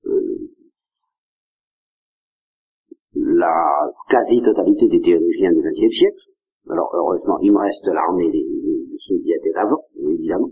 [0.06, 0.48] euh,
[3.14, 6.24] la quasi-totalité des théologiens du XXe siècle.
[6.70, 10.50] Alors heureusement, il me reste l'armée de ceux qui étaient avant, évidemment,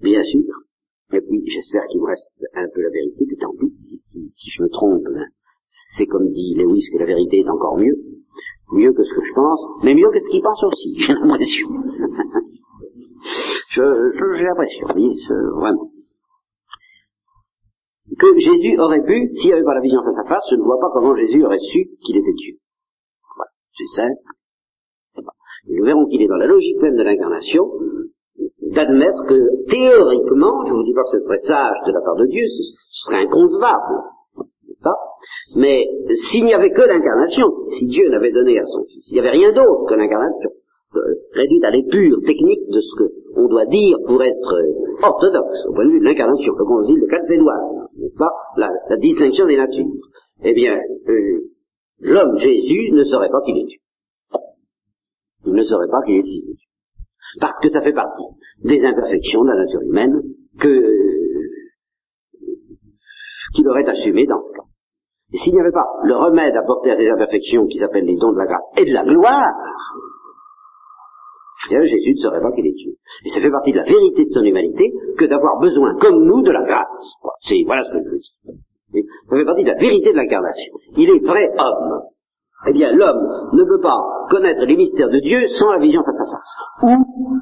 [0.00, 0.54] bien sûr.
[1.12, 3.72] Et puis j'espère qu'il me reste un peu la vérité, puis tant pis,
[4.32, 5.26] si, je me trompe, ben,
[5.96, 7.96] c'est comme dit Lewis que la vérité est encore mieux,
[8.72, 11.68] mieux que ce que je pense, mais mieux que ce qu'il pense aussi, j'ai l'impression.
[13.74, 15.16] j'ai l'impression, oui,
[15.56, 15.90] vraiment
[18.18, 20.62] que Jésus aurait pu, s'il n'y avait pas la vision face à face, je ne
[20.62, 22.56] vois pas comment Jésus aurait su qu'il était Dieu.
[23.36, 25.32] Voilà, c'est simple.
[25.68, 27.70] Nous verrons qu'il est dans la logique même de l'incarnation
[28.72, 32.16] d'admettre que théoriquement, je ne vous dis pas que ce serait sage de la part
[32.16, 34.02] de Dieu, ce serait inconcevable,
[35.56, 35.84] mais
[36.30, 39.36] s'il n'y avait que l'incarnation, si Dieu n'avait donné à son Fils, s'il n'y avait
[39.36, 40.50] rien d'autre que l'incarnation,
[40.96, 45.72] euh, réduite à l'épure technique de ce qu'on doit dire pour être euh, orthodoxe, au
[45.72, 49.56] point de vue de l'incarnation, comme on dit le calcédoine, n'est-ce pas, la, distinction des
[49.56, 49.86] natures,
[50.42, 50.76] eh bien,
[51.08, 51.40] euh,
[52.00, 53.78] l'homme Jésus ne saurait pas qu'il est Dieu.
[55.46, 56.66] Il ne saurait pas qu'il est Fils de Dieu.
[57.40, 58.24] Parce que ça fait partie
[58.64, 60.22] des imperfections de la nature humaine
[60.58, 60.84] que
[63.54, 64.69] qu'il aurait assumé dans ce cas.
[65.32, 68.32] Et s'il n'y avait pas le remède apporté à ces imperfections qui s'appellent les dons
[68.32, 69.52] de la grâce et de la gloire,
[71.68, 72.92] Jésus ne serait pas qu'il est Dieu.
[73.24, 76.42] Et ça fait partie de la vérité de son humanité que d'avoir besoin, comme nous,
[76.42, 77.14] de la grâce.
[77.42, 79.04] C'est, voilà ce que je veux dire.
[79.28, 80.72] Ça fait partie de la vérité de l'incarnation.
[80.96, 82.02] Il est vrai homme.
[82.68, 83.98] Eh bien, l'homme ne peut pas
[84.30, 86.98] connaître les mystères de Dieu sans la vision face à face.
[86.98, 87.36] Ou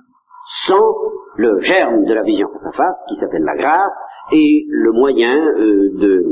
[0.67, 0.95] sans
[1.37, 3.99] le germe de la vision face à face, qui s'appelle la grâce,
[4.33, 6.25] et le moyen euh, de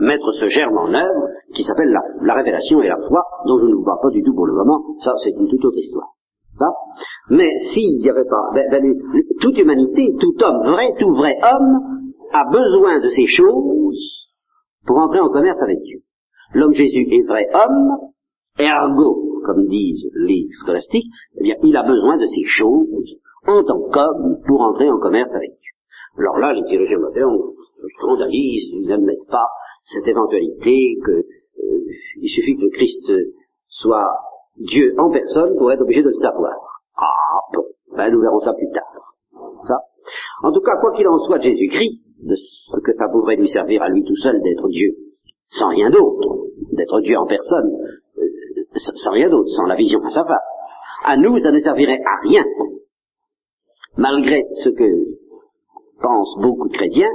[0.00, 3.66] mettre ce germe en œuvre, qui s'appelle la, la, révélation et la foi, dont je
[3.66, 4.82] ne vous parle pas du tout pour le moment.
[5.04, 6.08] Ça, c'est une toute autre histoire.
[7.30, 8.94] Mais s'il n'y avait pas, ben, ben,
[9.40, 11.80] toute humanité, tout homme vrai, tout vrai homme,
[12.32, 14.26] a besoin de ces choses
[14.86, 16.00] pour entrer en commerce avec Dieu.
[16.54, 17.98] L'homme Jésus est vrai homme,
[18.58, 23.80] ergo, comme disent les scolastiques, eh bien, il a besoin de ces choses en tant
[23.92, 25.72] qu'homme pour entrer en commerce avec Dieu.
[26.18, 27.38] Alors là, les théologiens modernes
[27.98, 29.46] scandalisent, ils n'admettent pas
[29.82, 31.84] cette éventualité que euh,
[32.20, 33.12] il suffit que le Christ
[33.68, 34.08] soit
[34.58, 36.54] Dieu en personne pour être obligé de le savoir.
[36.96, 37.64] Ah bon,
[37.96, 39.14] ben nous verrons ça plus tard.
[39.66, 39.78] Ça.
[40.42, 43.82] En tout cas, quoi qu'il en soit Jésus-Christ, de ce que ça pourrait lui servir
[43.82, 44.94] à lui tout seul d'être Dieu,
[45.50, 47.70] sans rien d'autre, d'être Dieu en personne,
[48.18, 50.38] euh, sans rien d'autre, sans la vision face à face.
[51.04, 52.44] À nous, ça ne servirait à rien.
[53.98, 54.84] Malgré ce que
[56.00, 57.10] pensent beaucoup de chrétiens,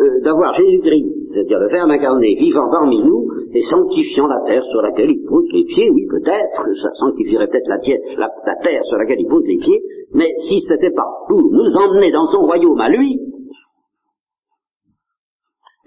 [0.00, 4.82] euh, d'avoir Jésus-Christ, c'est-à-dire le Verbe incarné, vivant parmi nous et sanctifiant la terre sur
[4.82, 9.20] laquelle il pose les pieds, oui peut-être, ça sanctifierait peut-être la, la, terre sur laquelle
[9.20, 9.82] il pose les pieds,
[10.14, 13.18] mais si ce n'était pas pour nous emmener dans son royaume à lui,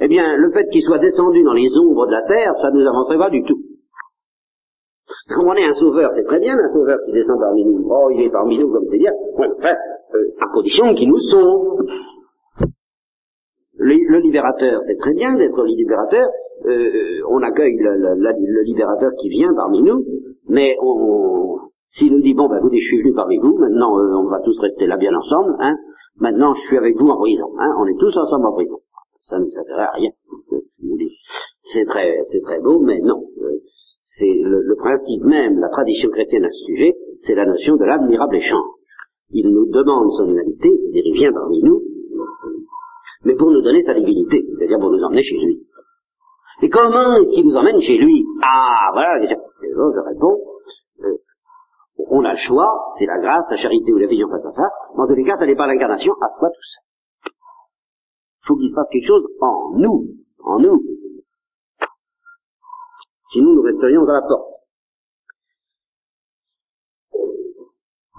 [0.02, 2.80] eh bien le fait qu'il soit descendu dans les ombres de la terre, ça ne
[2.82, 3.60] nous avancerait pas du tout.
[5.30, 7.88] Quand on est un sauveur, c'est très bien un sauveur qui descend parmi nous.
[7.89, 9.76] Oh, il est parmi nous, comme c'est dire, enfin,
[10.15, 11.86] euh, à condition qu'il nous sauve.
[13.83, 16.29] Le, libérateur, c'est très bien d'être libérateur.
[16.65, 20.05] Euh, on accueille le, libérateur qui vient parmi nous,
[20.47, 21.57] mais on,
[21.89, 24.39] s'il nous dit bon, ben écoutez, je suis venu parmi vous, maintenant euh, on va
[24.41, 25.75] tous rester là bien ensemble, hein,
[26.19, 28.77] maintenant je suis avec vous en prison, hein, on est tous ensemble en prison.
[29.21, 30.11] Ça ne servirait à rien.
[31.63, 33.23] C'est très, c'est très beau, mais non.
[34.03, 37.85] C'est le, le, principe même, la tradition chrétienne à ce sujet, c'est la notion de
[37.85, 38.67] l'admirable échange.
[39.29, 41.81] Il nous demande son humanité, il vient parmi nous,
[43.23, 45.67] mais pour nous donner sa divinité, c'est-à-dire pour nous emmener chez lui.
[46.63, 49.39] Et comment est-ce qu'il nous emmène chez lui Ah, voilà la question.
[49.62, 50.39] je réponds,
[51.03, 51.17] euh,
[52.10, 54.71] on a le choix, c'est la grâce, la charité ou la vision face à face,
[54.95, 57.34] mais en tous les cas, ça n'est pas l'incarnation à soi tout seul.
[58.43, 60.07] Il faut qu'il se passe quelque chose en nous,
[60.43, 60.84] en nous.
[63.29, 64.51] Sinon, nous resterions à la porte.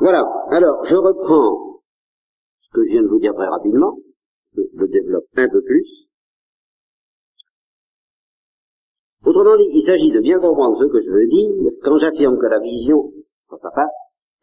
[0.00, 0.24] Voilà.
[0.50, 1.80] Alors, je reprends
[2.62, 3.96] ce que je viens de vous dire très rapidement
[4.56, 5.86] je développe un peu plus.
[9.24, 12.46] Autrement dit, il s'agit de bien comprendre ce que je veux dire quand j'affirme que
[12.46, 13.12] la vision,
[13.50, 13.90] dans sa face,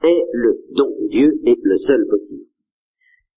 [0.04, 2.46] est le don de Dieu et le seul possible.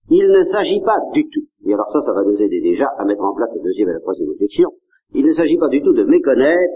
[0.08, 3.04] Il ne s'agit pas du tout, et alors ça, ça va nous aider déjà à
[3.04, 4.70] mettre en place la deuxième et la troisième objection,
[5.14, 6.74] il ne s'agit pas du tout de méconnaître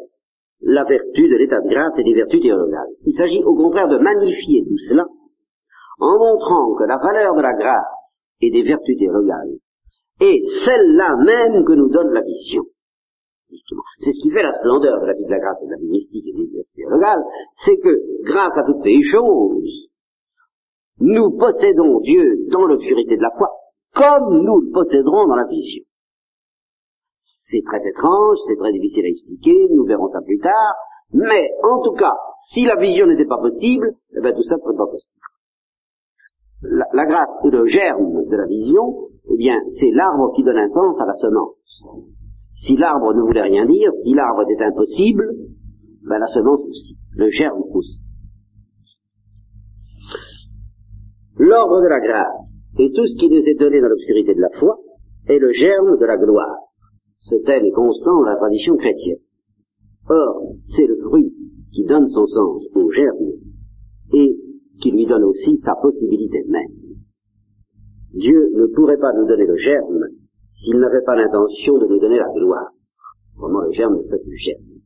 [0.62, 2.90] la vertu de l'état de grâce et des vertus théologales.
[3.04, 5.06] Il s'agit au contraire de magnifier tout cela
[5.98, 7.86] en montrant que la valeur de la grâce
[8.40, 9.58] et des vertus théologales
[10.20, 12.62] et celle-là même que nous donne la vision.
[14.00, 15.76] C'est ce qui fait la splendeur de la vie de la grâce et de la
[15.76, 17.22] vie mystique et des vie théologales,
[17.64, 19.90] c'est que, grâce à toutes ces choses,
[20.98, 23.48] nous possédons Dieu dans l'obscurité de la foi,
[23.94, 25.84] comme nous le posséderons dans la vision.
[27.48, 30.74] C'est très étrange, c'est très difficile à expliquer, nous verrons ça plus tard,
[31.12, 32.14] mais en tout cas,
[32.50, 35.12] si la vision n'était pas possible, eh bien tout ça ne serait pas possible.
[36.62, 40.58] La, la grâce est le germe de la vision, eh bien c'est l'arbre qui donne
[40.58, 41.56] un sens à la semence.
[42.54, 45.28] Si l'arbre ne voulait rien dire, si l'arbre était impossible,
[46.08, 48.00] ben la semence aussi, le germe aussi.
[51.38, 54.50] L'ordre de la grâce et tout ce qui nous est donné dans l'obscurité de la
[54.58, 54.78] foi
[55.28, 56.56] est le germe de la gloire.
[57.18, 59.18] Ce thème est constant dans la tradition chrétienne.
[60.08, 61.34] Or, c'est le fruit
[61.72, 63.32] qui donne son sens au germe
[64.14, 64.36] et
[64.80, 66.85] qui lui donne aussi sa possibilité même.
[68.16, 70.06] Dieu ne pourrait pas nous donner le germe
[70.60, 72.70] s'il n'avait pas l'intention de nous donner la gloire.
[73.36, 74.80] Vraiment, le germe ne serait plus germe?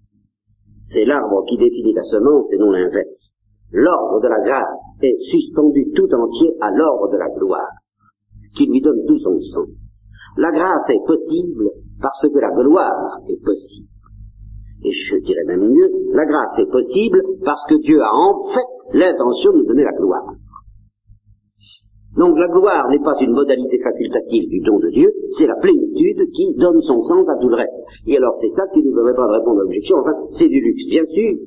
[0.82, 3.34] C'est l'arbre qui définit la semence et non l'inverse.
[3.72, 7.70] L'ordre de la grâce est suspendu tout entier à l'ordre de la gloire,
[8.56, 9.68] qui lui donne tout son sens.
[10.36, 11.70] La grâce est possible
[12.02, 13.86] parce que la gloire est possible.
[14.82, 18.98] Et je dirais même mieux, la grâce est possible parce que Dieu a en fait
[18.98, 20.34] l'intention de nous donner la gloire.
[22.16, 26.26] Donc la gloire n'est pas une modalité facultative du don de Dieu, c'est la plénitude
[26.32, 27.78] qui donne son sens à tout le reste.
[28.06, 30.60] Et alors c'est ça qui ne nous pas de répondre à l'objection, enfin c'est du
[30.60, 31.38] luxe, bien sûr,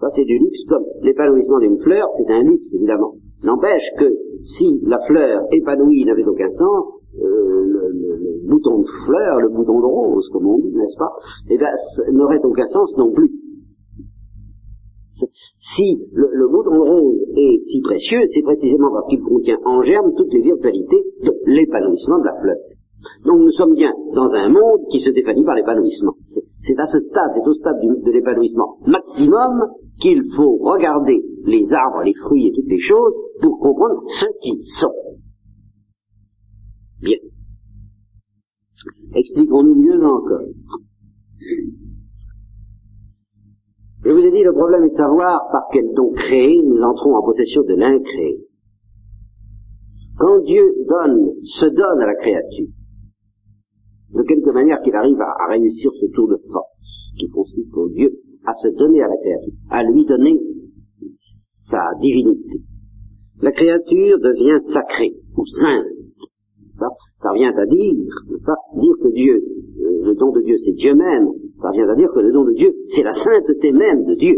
[0.00, 3.14] ça c'est du luxe comme l'épanouissement d'une fleur, c'est un luxe évidemment.
[3.44, 4.10] N'empêche que
[4.44, 9.48] si la fleur épanouie n'avait aucun sens, euh, le, le, le, bouton de fleur, le
[9.48, 11.10] bouton de rose, comme on dit, n'est-ce pas,
[11.50, 11.68] eh bien,
[12.12, 13.30] n'aurait aucun sens non plus.
[15.58, 20.12] Si le, le, de rose est si précieux, c'est précisément parce qu'il contient en germe
[20.16, 22.56] toutes les virtualités de l'épanouissement de la fleur.
[23.24, 26.14] Donc nous sommes bien dans un monde qui se définit par l'épanouissement.
[26.60, 32.02] C'est à ce stade, c'est au stade de l'épanouissement maximum qu'il faut regarder les arbres,
[32.04, 34.92] les fruits et toutes les choses pour comprendre ce qu'ils sont.
[37.02, 37.18] Bien.
[39.14, 40.46] Expliquons-nous mieux encore.
[44.04, 47.16] Je vous ai dit, le problème est de savoir par quel don créé nous entrons
[47.16, 48.38] en possession de l'incréé.
[50.18, 52.68] Quand Dieu donne, se donne à la créature,
[54.14, 56.70] de quelque manière qu'il arrive à, réussir ce tour de force
[57.18, 58.10] qui consiste pour Dieu
[58.46, 60.40] à se donner à la créature, à lui donner
[61.70, 62.62] sa divinité.
[63.42, 65.86] La créature devient sacrée ou sainte.
[66.78, 66.88] Ça,
[67.22, 67.94] ça vient à dire,
[68.44, 71.28] ça, dire que Dieu, euh, le don de Dieu, c'est Dieu même.
[71.62, 74.36] Ça vient à dire que le don de Dieu, c'est la sainteté même de Dieu.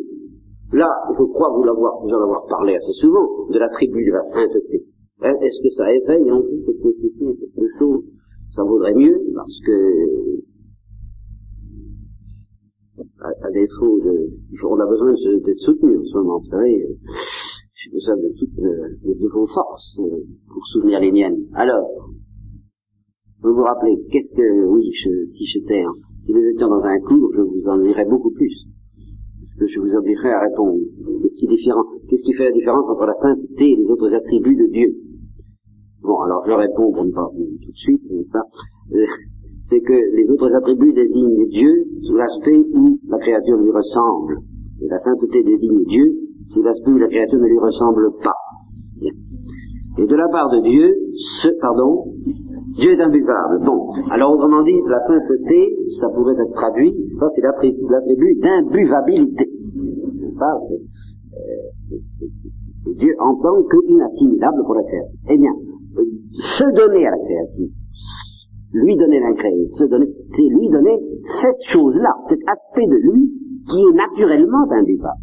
[0.73, 4.23] Là, je crois vous l'avoir, vous en avoir parlé assez souvent, de l'attribut de la
[4.23, 4.85] sainteté.
[5.23, 8.05] Hein, Est-ce que ça éveille en vous quelque chose
[8.57, 10.43] Ça vaudrait mieux, parce que
[13.21, 14.31] à, défaut de,
[14.65, 15.13] on a besoin
[15.45, 16.87] d'être soutenu en ce moment, vous savez,
[17.75, 20.01] j'ai besoin de toutes de, de, vos forces
[20.49, 21.47] pour soutenir les miennes.
[21.55, 21.89] Alors,
[23.43, 24.91] vous vous rappelez, qu'est-ce que, oui,
[25.37, 25.85] si j'étais,
[26.25, 28.55] si nous étions dans un cours, je vous en dirais beaucoup plus.
[29.41, 30.79] Parce que je vous obligerais à répondre.
[31.21, 34.67] Qu'est-ce qui, qu'est-ce qui fait la différence entre la sainteté et les autres attributs de
[34.73, 34.95] Dieu?
[36.03, 38.03] Bon, alors je réponds pour ne pas tout de suite.
[38.11, 39.07] Euh,
[39.71, 44.39] c'est que les autres attributs désignent Dieu sous l'aspect où la créature lui ressemble.
[44.81, 46.05] Et la sainteté désigne Dieu
[46.53, 48.37] sous l'aspect où la créature ne lui ressemble pas.
[49.99, 50.95] Et de la part de Dieu,
[51.43, 52.05] ce, pardon,
[52.77, 53.65] Dieu est imbuvable.
[53.65, 59.49] Bon, alors autrement dit, la sainteté, ça pourrait être traduit, ça c'est l'attribut d'imbuvabilité.
[60.39, 60.81] Ça, c'est,
[61.39, 65.19] euh, Dieu en tant qu'inassimilable pour la créature.
[65.29, 65.53] Eh bien,
[66.59, 67.69] se donner à la créature,
[68.73, 70.99] lui donner l'incréé, se donner, c'est lui donner
[71.41, 73.31] cette chose-là, cet aspect de lui
[73.69, 75.21] qui est naturellement imbuvable.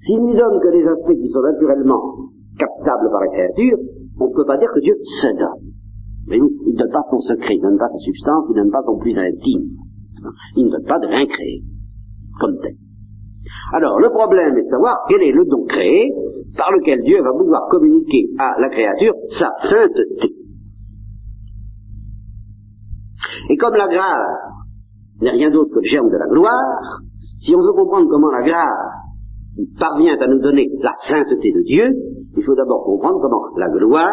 [0.00, 2.00] S'il ne donne que des aspects qui sont naturellement
[2.58, 3.78] captables par la créature,
[4.20, 5.67] on ne peut pas dire que Dieu se donne.
[6.28, 8.62] Mais il ne donne pas son secret, il ne donne pas sa substance, il ne
[8.62, 9.62] donne pas son plus intime.
[10.56, 11.60] Il ne donne pas de l'incréé,
[12.40, 12.74] comme tel.
[13.72, 16.12] Alors, le problème est de savoir quel est le don créé
[16.56, 20.34] par lequel Dieu va pouvoir communiquer à la créature sa sainteté.
[23.50, 24.40] Et comme la grâce
[25.20, 27.00] n'est rien d'autre que le germe de la gloire,
[27.40, 28.94] si on veut comprendre comment la grâce
[29.78, 31.84] parvient à nous donner la sainteté de Dieu,
[32.36, 34.12] il faut d'abord comprendre comment la gloire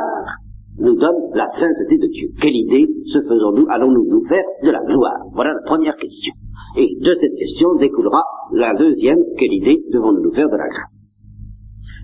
[0.77, 2.29] nous donne la sainteté de Dieu.
[2.41, 5.19] Quelle idée se faisons-nous, allons-nous nous faire de la gloire?
[5.33, 6.33] Voilà la première question.
[6.77, 8.21] Et de cette question découlera
[8.53, 10.91] la deuxième, quelle idée devons-nous nous faire de la grâce?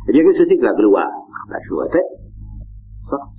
[0.10, 1.12] Eh bien, qu'est-ce que c'est que la gloire?
[1.66, 2.08] Je vous répète,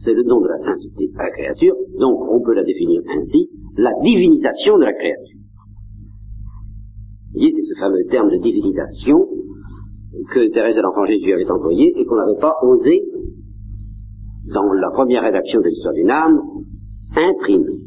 [0.05, 3.49] c'est le don de la sainteté à la créature, donc on peut la définir ainsi,
[3.78, 5.39] la divinisation de la créature.
[7.33, 9.26] Vous voyez, c'est ce fameux terme de divinisation
[10.30, 13.01] que Thérèse de l'Enfant Jésus avait employé et qu'on n'avait pas osé,
[14.53, 16.40] dans la première rédaction de l'histoire d'une âme,
[17.16, 17.78] imprimé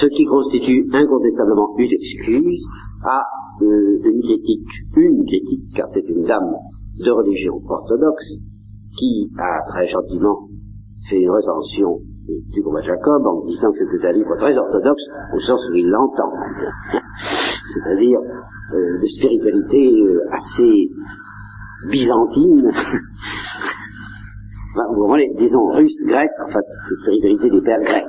[0.00, 2.62] ce qui constitue incontestablement une excuse
[3.04, 3.22] à
[3.62, 6.52] euh, une critique, une critique, car c'est une dame
[7.04, 8.24] de religion orthodoxe
[8.98, 10.48] qui a très gentiment
[11.08, 11.98] fait une recension
[12.52, 15.02] du combat Jacob en disant que c'est un livre très orthodoxe
[15.34, 16.32] au sens où il l'entend.
[17.72, 20.90] C'est-à-dire euh, de spiritualité euh, assez
[21.90, 22.70] byzantine,
[24.96, 28.04] vous voyez, disons russe, grec, enfin, la spiritualité des pères grecs.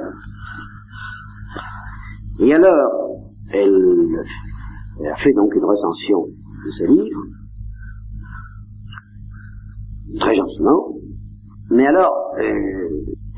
[2.39, 3.17] Et alors,
[3.51, 4.15] elle,
[5.11, 7.21] a fait donc une recension de ce livre,
[10.19, 10.93] très gentiment,
[11.71, 12.89] mais alors, euh,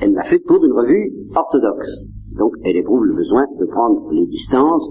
[0.01, 1.89] elle l'a fait pour une revue orthodoxe.
[2.37, 4.87] Donc, elle éprouve le besoin de prendre les distances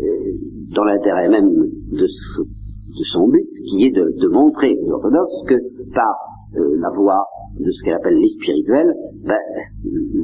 [0.00, 5.44] euh, dans l'intérêt même de, de, son but, qui est de, de montrer aux orthodoxes
[5.46, 5.54] que
[5.92, 6.16] par
[6.56, 7.26] euh, la voie
[7.58, 8.94] de ce qu'elle appelle les spirituels,
[9.26, 9.38] ben,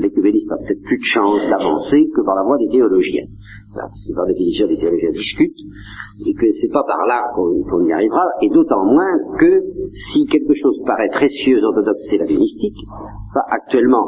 [0.00, 3.26] l'écuménisme a peut-être plus de chance d'avancer que par la voie des théologiens.
[4.06, 5.58] C'est par définition des théologiens discutent,
[6.24, 9.62] et que c'est pas par là qu'on y arrivera, et d'autant moins que
[10.12, 12.78] si quelque chose paraît précieux aux orthodoxes, c'est la mystique.
[13.30, 14.06] Enfin, actuellement,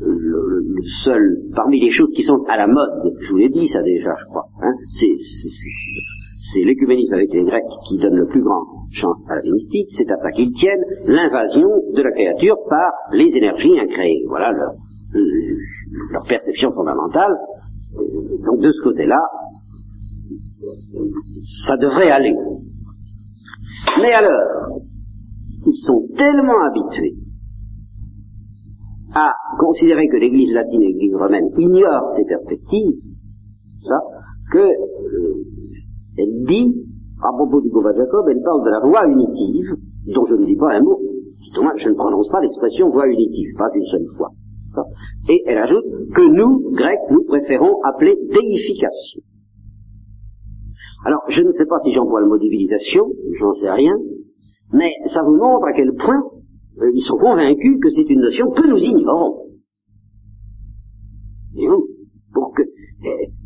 [0.00, 3.68] le, le, seul, parmi les choses qui sont à la mode, je vous l'ai dit
[3.68, 5.16] ça déjà, je crois, hein, c'est
[6.52, 10.10] c'est l'écuménisme avec les Grecs qui donne le plus grand chance à la mystique, c'est
[10.10, 14.24] à ça qu'ils tiennent l'invasion de la créature par les énergies incréées.
[14.28, 14.70] Voilà leur,
[16.12, 17.34] leur perception fondamentale.
[18.44, 19.20] Donc de ce côté-là,
[21.66, 22.34] ça devrait aller.
[24.00, 24.80] Mais alors,
[25.66, 27.14] ils sont tellement habitués
[29.14, 32.92] à considérer que l'Église latine et l'Église romaine ignorent ces perspectives,
[33.82, 33.98] ça,
[34.52, 35.44] que euh,
[36.18, 36.74] elle dit,
[37.22, 39.76] à propos du Gouva Jacob, elle parle de la voix unitive,
[40.14, 41.00] dont je ne dis pas un mot.
[41.44, 44.30] Justement, je ne prononce pas l'expression voix unitive, pas une seule fois.
[45.28, 49.22] Et elle ajoute que nous, Grecs, nous préférons appeler déification.
[51.06, 53.06] Alors, je ne sais pas si j'emploie le mot divinisation,
[53.38, 53.94] j'en sais rien,
[54.72, 56.22] mais ça vous montre à quel point
[56.80, 59.46] euh, ils sont convaincus que c'est une notion que nous ignorons.
[61.56, 61.86] Et vous,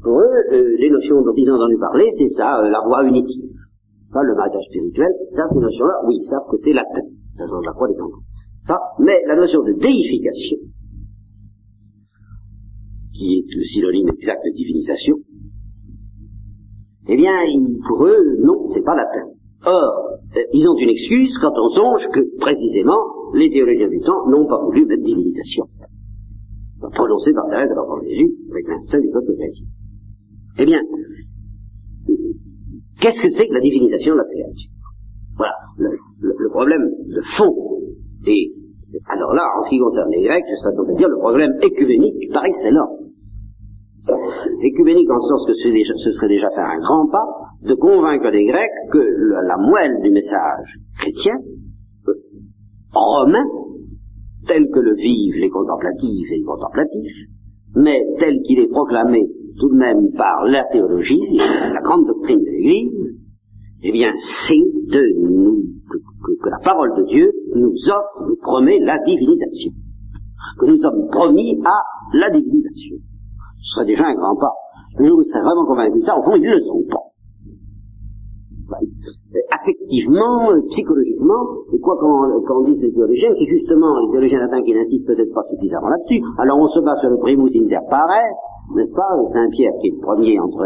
[0.03, 3.05] pour eux, euh, les notions dont ils ont entendu parler, c'est ça, euh, la voie
[3.05, 3.51] unitive.
[4.13, 7.03] Pas le mariage spirituel, ça, ces notions-là, oui, ils savent que c'est latin.
[7.37, 8.11] Ça change la croix des temps.
[8.67, 10.59] Ça, mais la notion de déification,
[13.15, 15.17] qui est le synonyme exact de divinisation,
[17.09, 17.33] eh bien,
[17.89, 19.29] pour eux, non, c'est pas latin.
[19.67, 23.01] Or, euh, ils ont une excuse quand on songe que, précisément,
[23.35, 25.67] les théologiens du temps n'ont pas voulu mettre divinisation
[26.89, 29.67] prononcé par Thérèse de l'Enfant Jésus avec l'instinct du peuple chrétien.
[30.61, 30.81] Eh bien,
[33.01, 34.71] qu'est-ce que c'est que la divinisation de la créature
[35.39, 37.81] Voilà, le, problème de fond.
[38.27, 38.53] Et
[39.09, 41.53] alors là, en ce qui concerne les Grecs, je serais donc à dire le problème
[41.63, 43.01] écuménique par excellence.
[44.63, 47.25] Écuménique en ce sens que ce serait déjà faire un grand pas
[47.63, 51.37] de convaincre les Grecs que la moelle du message chrétien,
[52.07, 52.13] euh,
[52.93, 53.45] romain,
[54.47, 57.17] tel que le vivent les contemplatifs et les contemplatifs,
[57.77, 59.23] mais tel qu'il est proclamé
[59.59, 63.17] tout de même par la théologie, la grande doctrine de l'Église,
[63.83, 64.13] eh bien,
[64.47, 65.63] c'est de nous,
[66.43, 69.73] que, la parole de Dieu nous offre, nous promet la divinisation.
[70.59, 72.97] Que nous sommes promis à la divinisation.
[73.63, 74.53] Ce serait déjà un grand pas.
[74.99, 76.85] Le jour où ils seraient vraiment convaincus de ça, au fond, ils ne le sont
[76.91, 77.10] pas
[79.61, 81.43] affectivement, psychologiquement,
[81.73, 85.45] et quoi qu'on dise les théologiens, c'est justement les théologiens latins qui n'insistent peut-être pas
[85.51, 86.23] suffisamment là-dessus.
[86.39, 88.33] Alors on se bat sur le primus inter pares,
[88.75, 90.65] n'est-ce pas, Saint-Pierre qui est le premier entre,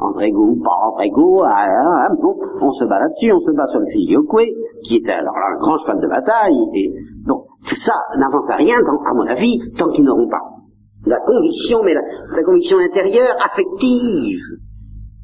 [0.00, 3.86] entre pas entre ah, ah, bon, on se bat là-dessus, on se bat sur le
[3.86, 4.46] filioque,
[4.84, 6.92] qui est alors un grand cheval de bataille, et
[7.26, 10.58] bon, tout ça n'avance à rien, à mon avis, tant qu'ils n'auront pas
[11.06, 14.40] la conviction, mais la conviction intérieure, affective,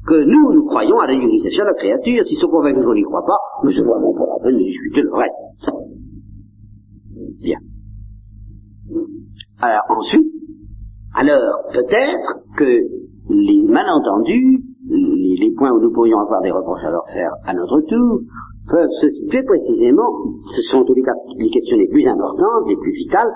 [0.07, 2.23] que nous, nous croyons à la divinisation de la créature.
[2.25, 5.01] S'ils sont convaincus qu'on n'y croit pas, nous se voit pas la peine de discuter
[5.01, 5.71] le reste.
[7.41, 7.57] Bien.
[9.61, 10.27] Alors ensuite,
[11.15, 12.81] alors peut-être que
[13.29, 17.53] les malentendus, les, les, points où nous pourrions avoir des reproches à leur faire à
[17.53, 18.19] notre tour,
[18.69, 20.09] peuvent se situer précisément,
[20.55, 23.29] ce sont en tous les cas les questions les plus importantes, les plus vitales,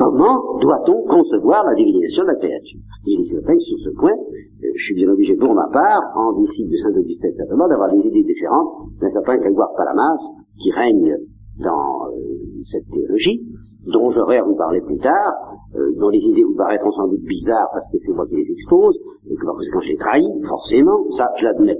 [0.00, 2.80] comment doit-on concevoir la divinisation de la créature?
[3.04, 4.16] Il est certain que sur ce point,
[4.62, 8.24] je suis bien obligé pour ma part, en disciple de Saint-Augustin certainement, d'avoir des idées
[8.24, 10.20] différentes d'un certain Grégoire Palamas,
[10.56, 11.16] qui règne
[11.60, 13.44] dans euh, cette théologie,
[13.92, 15.32] dont j'aurai à vous parler plus tard,
[15.76, 18.50] euh, dont les idées vous paraîtront sans doute bizarres parce que c'est moi qui les
[18.50, 18.96] expose,
[19.28, 21.78] et que par conséquent j'ai trahi, forcément, ça je l'admets.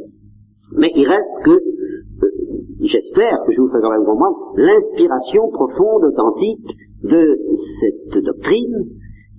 [0.77, 2.29] Mais il reste que, euh,
[2.83, 7.39] j'espère que je vous ferai quand même comprendre l'inspiration profonde, authentique de
[7.81, 8.87] cette doctrine,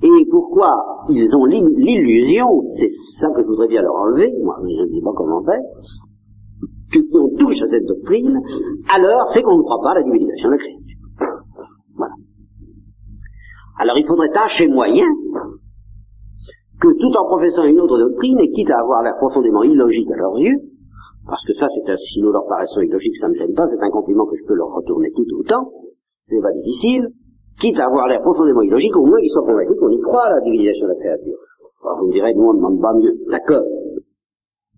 [0.04, 0.74] Et pourquoi
[1.10, 2.48] ils ont l'illusion,
[2.80, 2.90] c'est
[3.20, 5.62] ça que je voudrais bien leur enlever, moi je ne sais pas comment faire,
[6.92, 8.36] que si on touche à cette doctrine,
[8.90, 10.98] alors c'est qu'on ne croit pas à la divinisation de la créature.
[11.96, 12.14] Voilà.
[13.78, 15.06] Alors il faudrait tâcher moyen
[16.82, 20.18] que tout en professant une autre doctrine, et quitte à avoir l'air profondément illogique à
[20.18, 20.58] leurs yeux,
[21.28, 23.86] parce que ça, c'est un, si nous leur paraissons illogiques, ça ne gêne pas, c'est
[23.86, 25.70] un compliment que je peux leur retourner tout autant,
[26.28, 27.10] c'est pas difficile,
[27.60, 30.36] quitte à avoir l'air profondément illogique, au moins ils soient convaincus qu'on y croit à
[30.36, 31.38] la divinisation de la créature.
[31.84, 33.66] Alors vous me direz, nous on ne demande pas mieux, d'accord.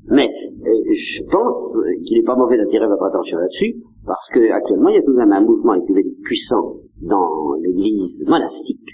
[0.10, 1.72] Mais euh, je pense
[2.04, 5.18] qu'il n'est pas mauvais d'attirer votre attention là-dessus, parce qu'actuellement il y a tout de
[5.18, 8.88] même un mouvement écuménique puissant dans l'église monastique,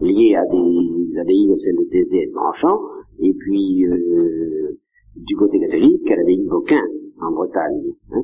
[0.00, 2.80] lié à des abbayes comme celle de Thésée et de Branchamp,
[3.20, 4.78] et puis euh,
[5.16, 6.82] du côté catholique à l'abbaye de Beauquin
[7.20, 8.22] en Bretagne, hein,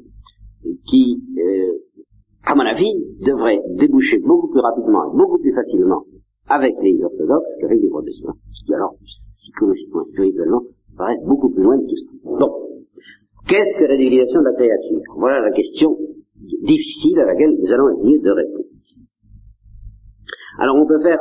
[0.88, 1.72] qui, euh,
[2.46, 6.04] à mon avis, devrait déboucher beaucoup plus rapidement et beaucoup plus facilement
[6.48, 8.34] avec les orthodoxes qu'avec les protestants.
[8.52, 10.62] Ce qui alors, psychologiquement, spirituellement,
[10.96, 12.38] paraît beaucoup plus loin de tout ça.
[12.38, 12.52] Bon.
[13.48, 15.02] Qu'est-ce que la divinisation de la créature?
[15.16, 15.98] Voilà la question
[16.62, 18.64] difficile à laquelle nous allons essayer de répondre.
[20.58, 21.20] Alors on peut faire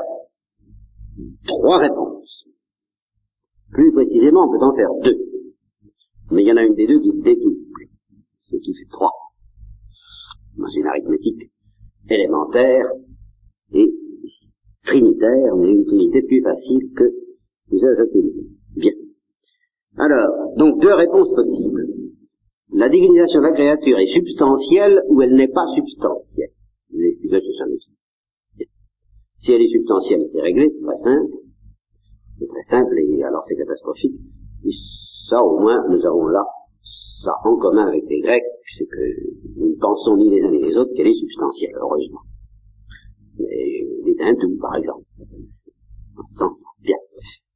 [1.47, 2.45] trois réponses.
[3.71, 5.17] Plus précisément, on peut en faire deux.
[6.31, 7.57] Mais il y en a une des deux qui se dédouble,
[8.49, 9.11] ce qui fait trois.
[10.57, 11.51] Dans une arithmétique
[12.09, 12.85] élémentaire
[13.73, 13.91] et
[14.83, 17.03] trinitaire, mais une trinité plus facile que
[17.71, 18.45] l'usage de
[18.75, 18.91] Bien.
[19.97, 21.87] Alors, donc deux réponses possibles.
[22.73, 26.51] La divinisation de la créature est substantielle ou elle n'est pas substantielle?
[26.91, 26.97] Ce
[29.39, 31.37] Si elle est substantielle, c'est réglé, c'est très simple.
[32.39, 34.19] C'est très simple et alors c'est catastrophique.
[34.65, 34.71] Et
[35.29, 36.43] ça au moins, nous avons là
[37.43, 38.43] en commun avec les Grecs,
[38.77, 42.21] c'est que nous ne pensons ni les uns ni les autres qu'elle est substantielle, heureusement.
[43.39, 45.05] Mais les hindous, par exemple.
[46.81, 46.97] Bien.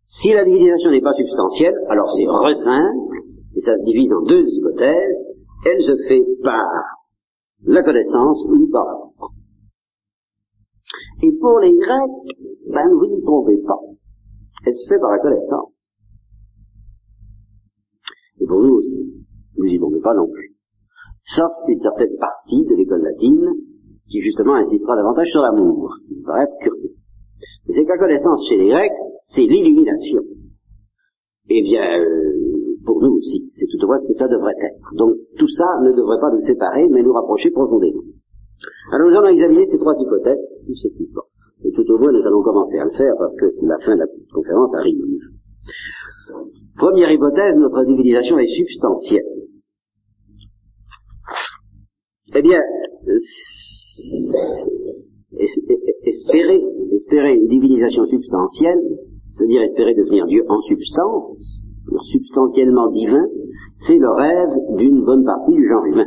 [0.07, 3.19] Si la divinisation n'est pas substantielle, alors c'est re simple,
[3.55, 5.17] et ça se divise en deux hypothèses.
[5.65, 6.65] Elle se fait par
[7.63, 9.29] la connaissance ou par la foi.
[11.21, 13.79] Et pour les Grecs, ben vous n'y trompez pas.
[14.65, 15.71] Elle se fait par la connaissance.
[18.39, 19.19] Et pour nous aussi,
[19.59, 20.55] nous n'y trompez pas non plus.
[21.35, 23.53] Sauf une certaine partie de l'école latine
[24.09, 26.95] qui justement insistera davantage sur l'amour, ce qui paraît curieux.
[27.67, 28.97] Mais c'est que la connaissance chez les Grecs,
[29.27, 30.21] c'est l'illumination.
[31.49, 34.95] Eh bien, euh, pour nous aussi, c'est toutefois ce que ça devrait être.
[34.95, 38.01] Donc tout ça ne devrait pas nous séparer, mais nous rapprocher profondément.
[38.91, 41.23] Alors nous allons examiner ces trois hypothèses successivement.
[41.63, 43.99] Et tout au moins, nous allons commencer à le faire parce que la fin de
[43.99, 45.03] la conférence arrive.
[46.77, 49.38] Première hypothèse, notre divinisation est substantielle.
[52.35, 52.61] Eh bien,
[56.05, 56.61] espérer,
[56.95, 58.79] espérer une divinisation substantielle,
[59.35, 61.37] c'est-à-dire espérer devenir Dieu en substance,
[62.11, 63.25] substantiellement divin,
[63.79, 66.05] c'est le rêve d'une bonne partie du genre humain.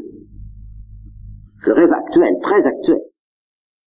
[1.66, 3.00] Le rêve actuel, très actuel.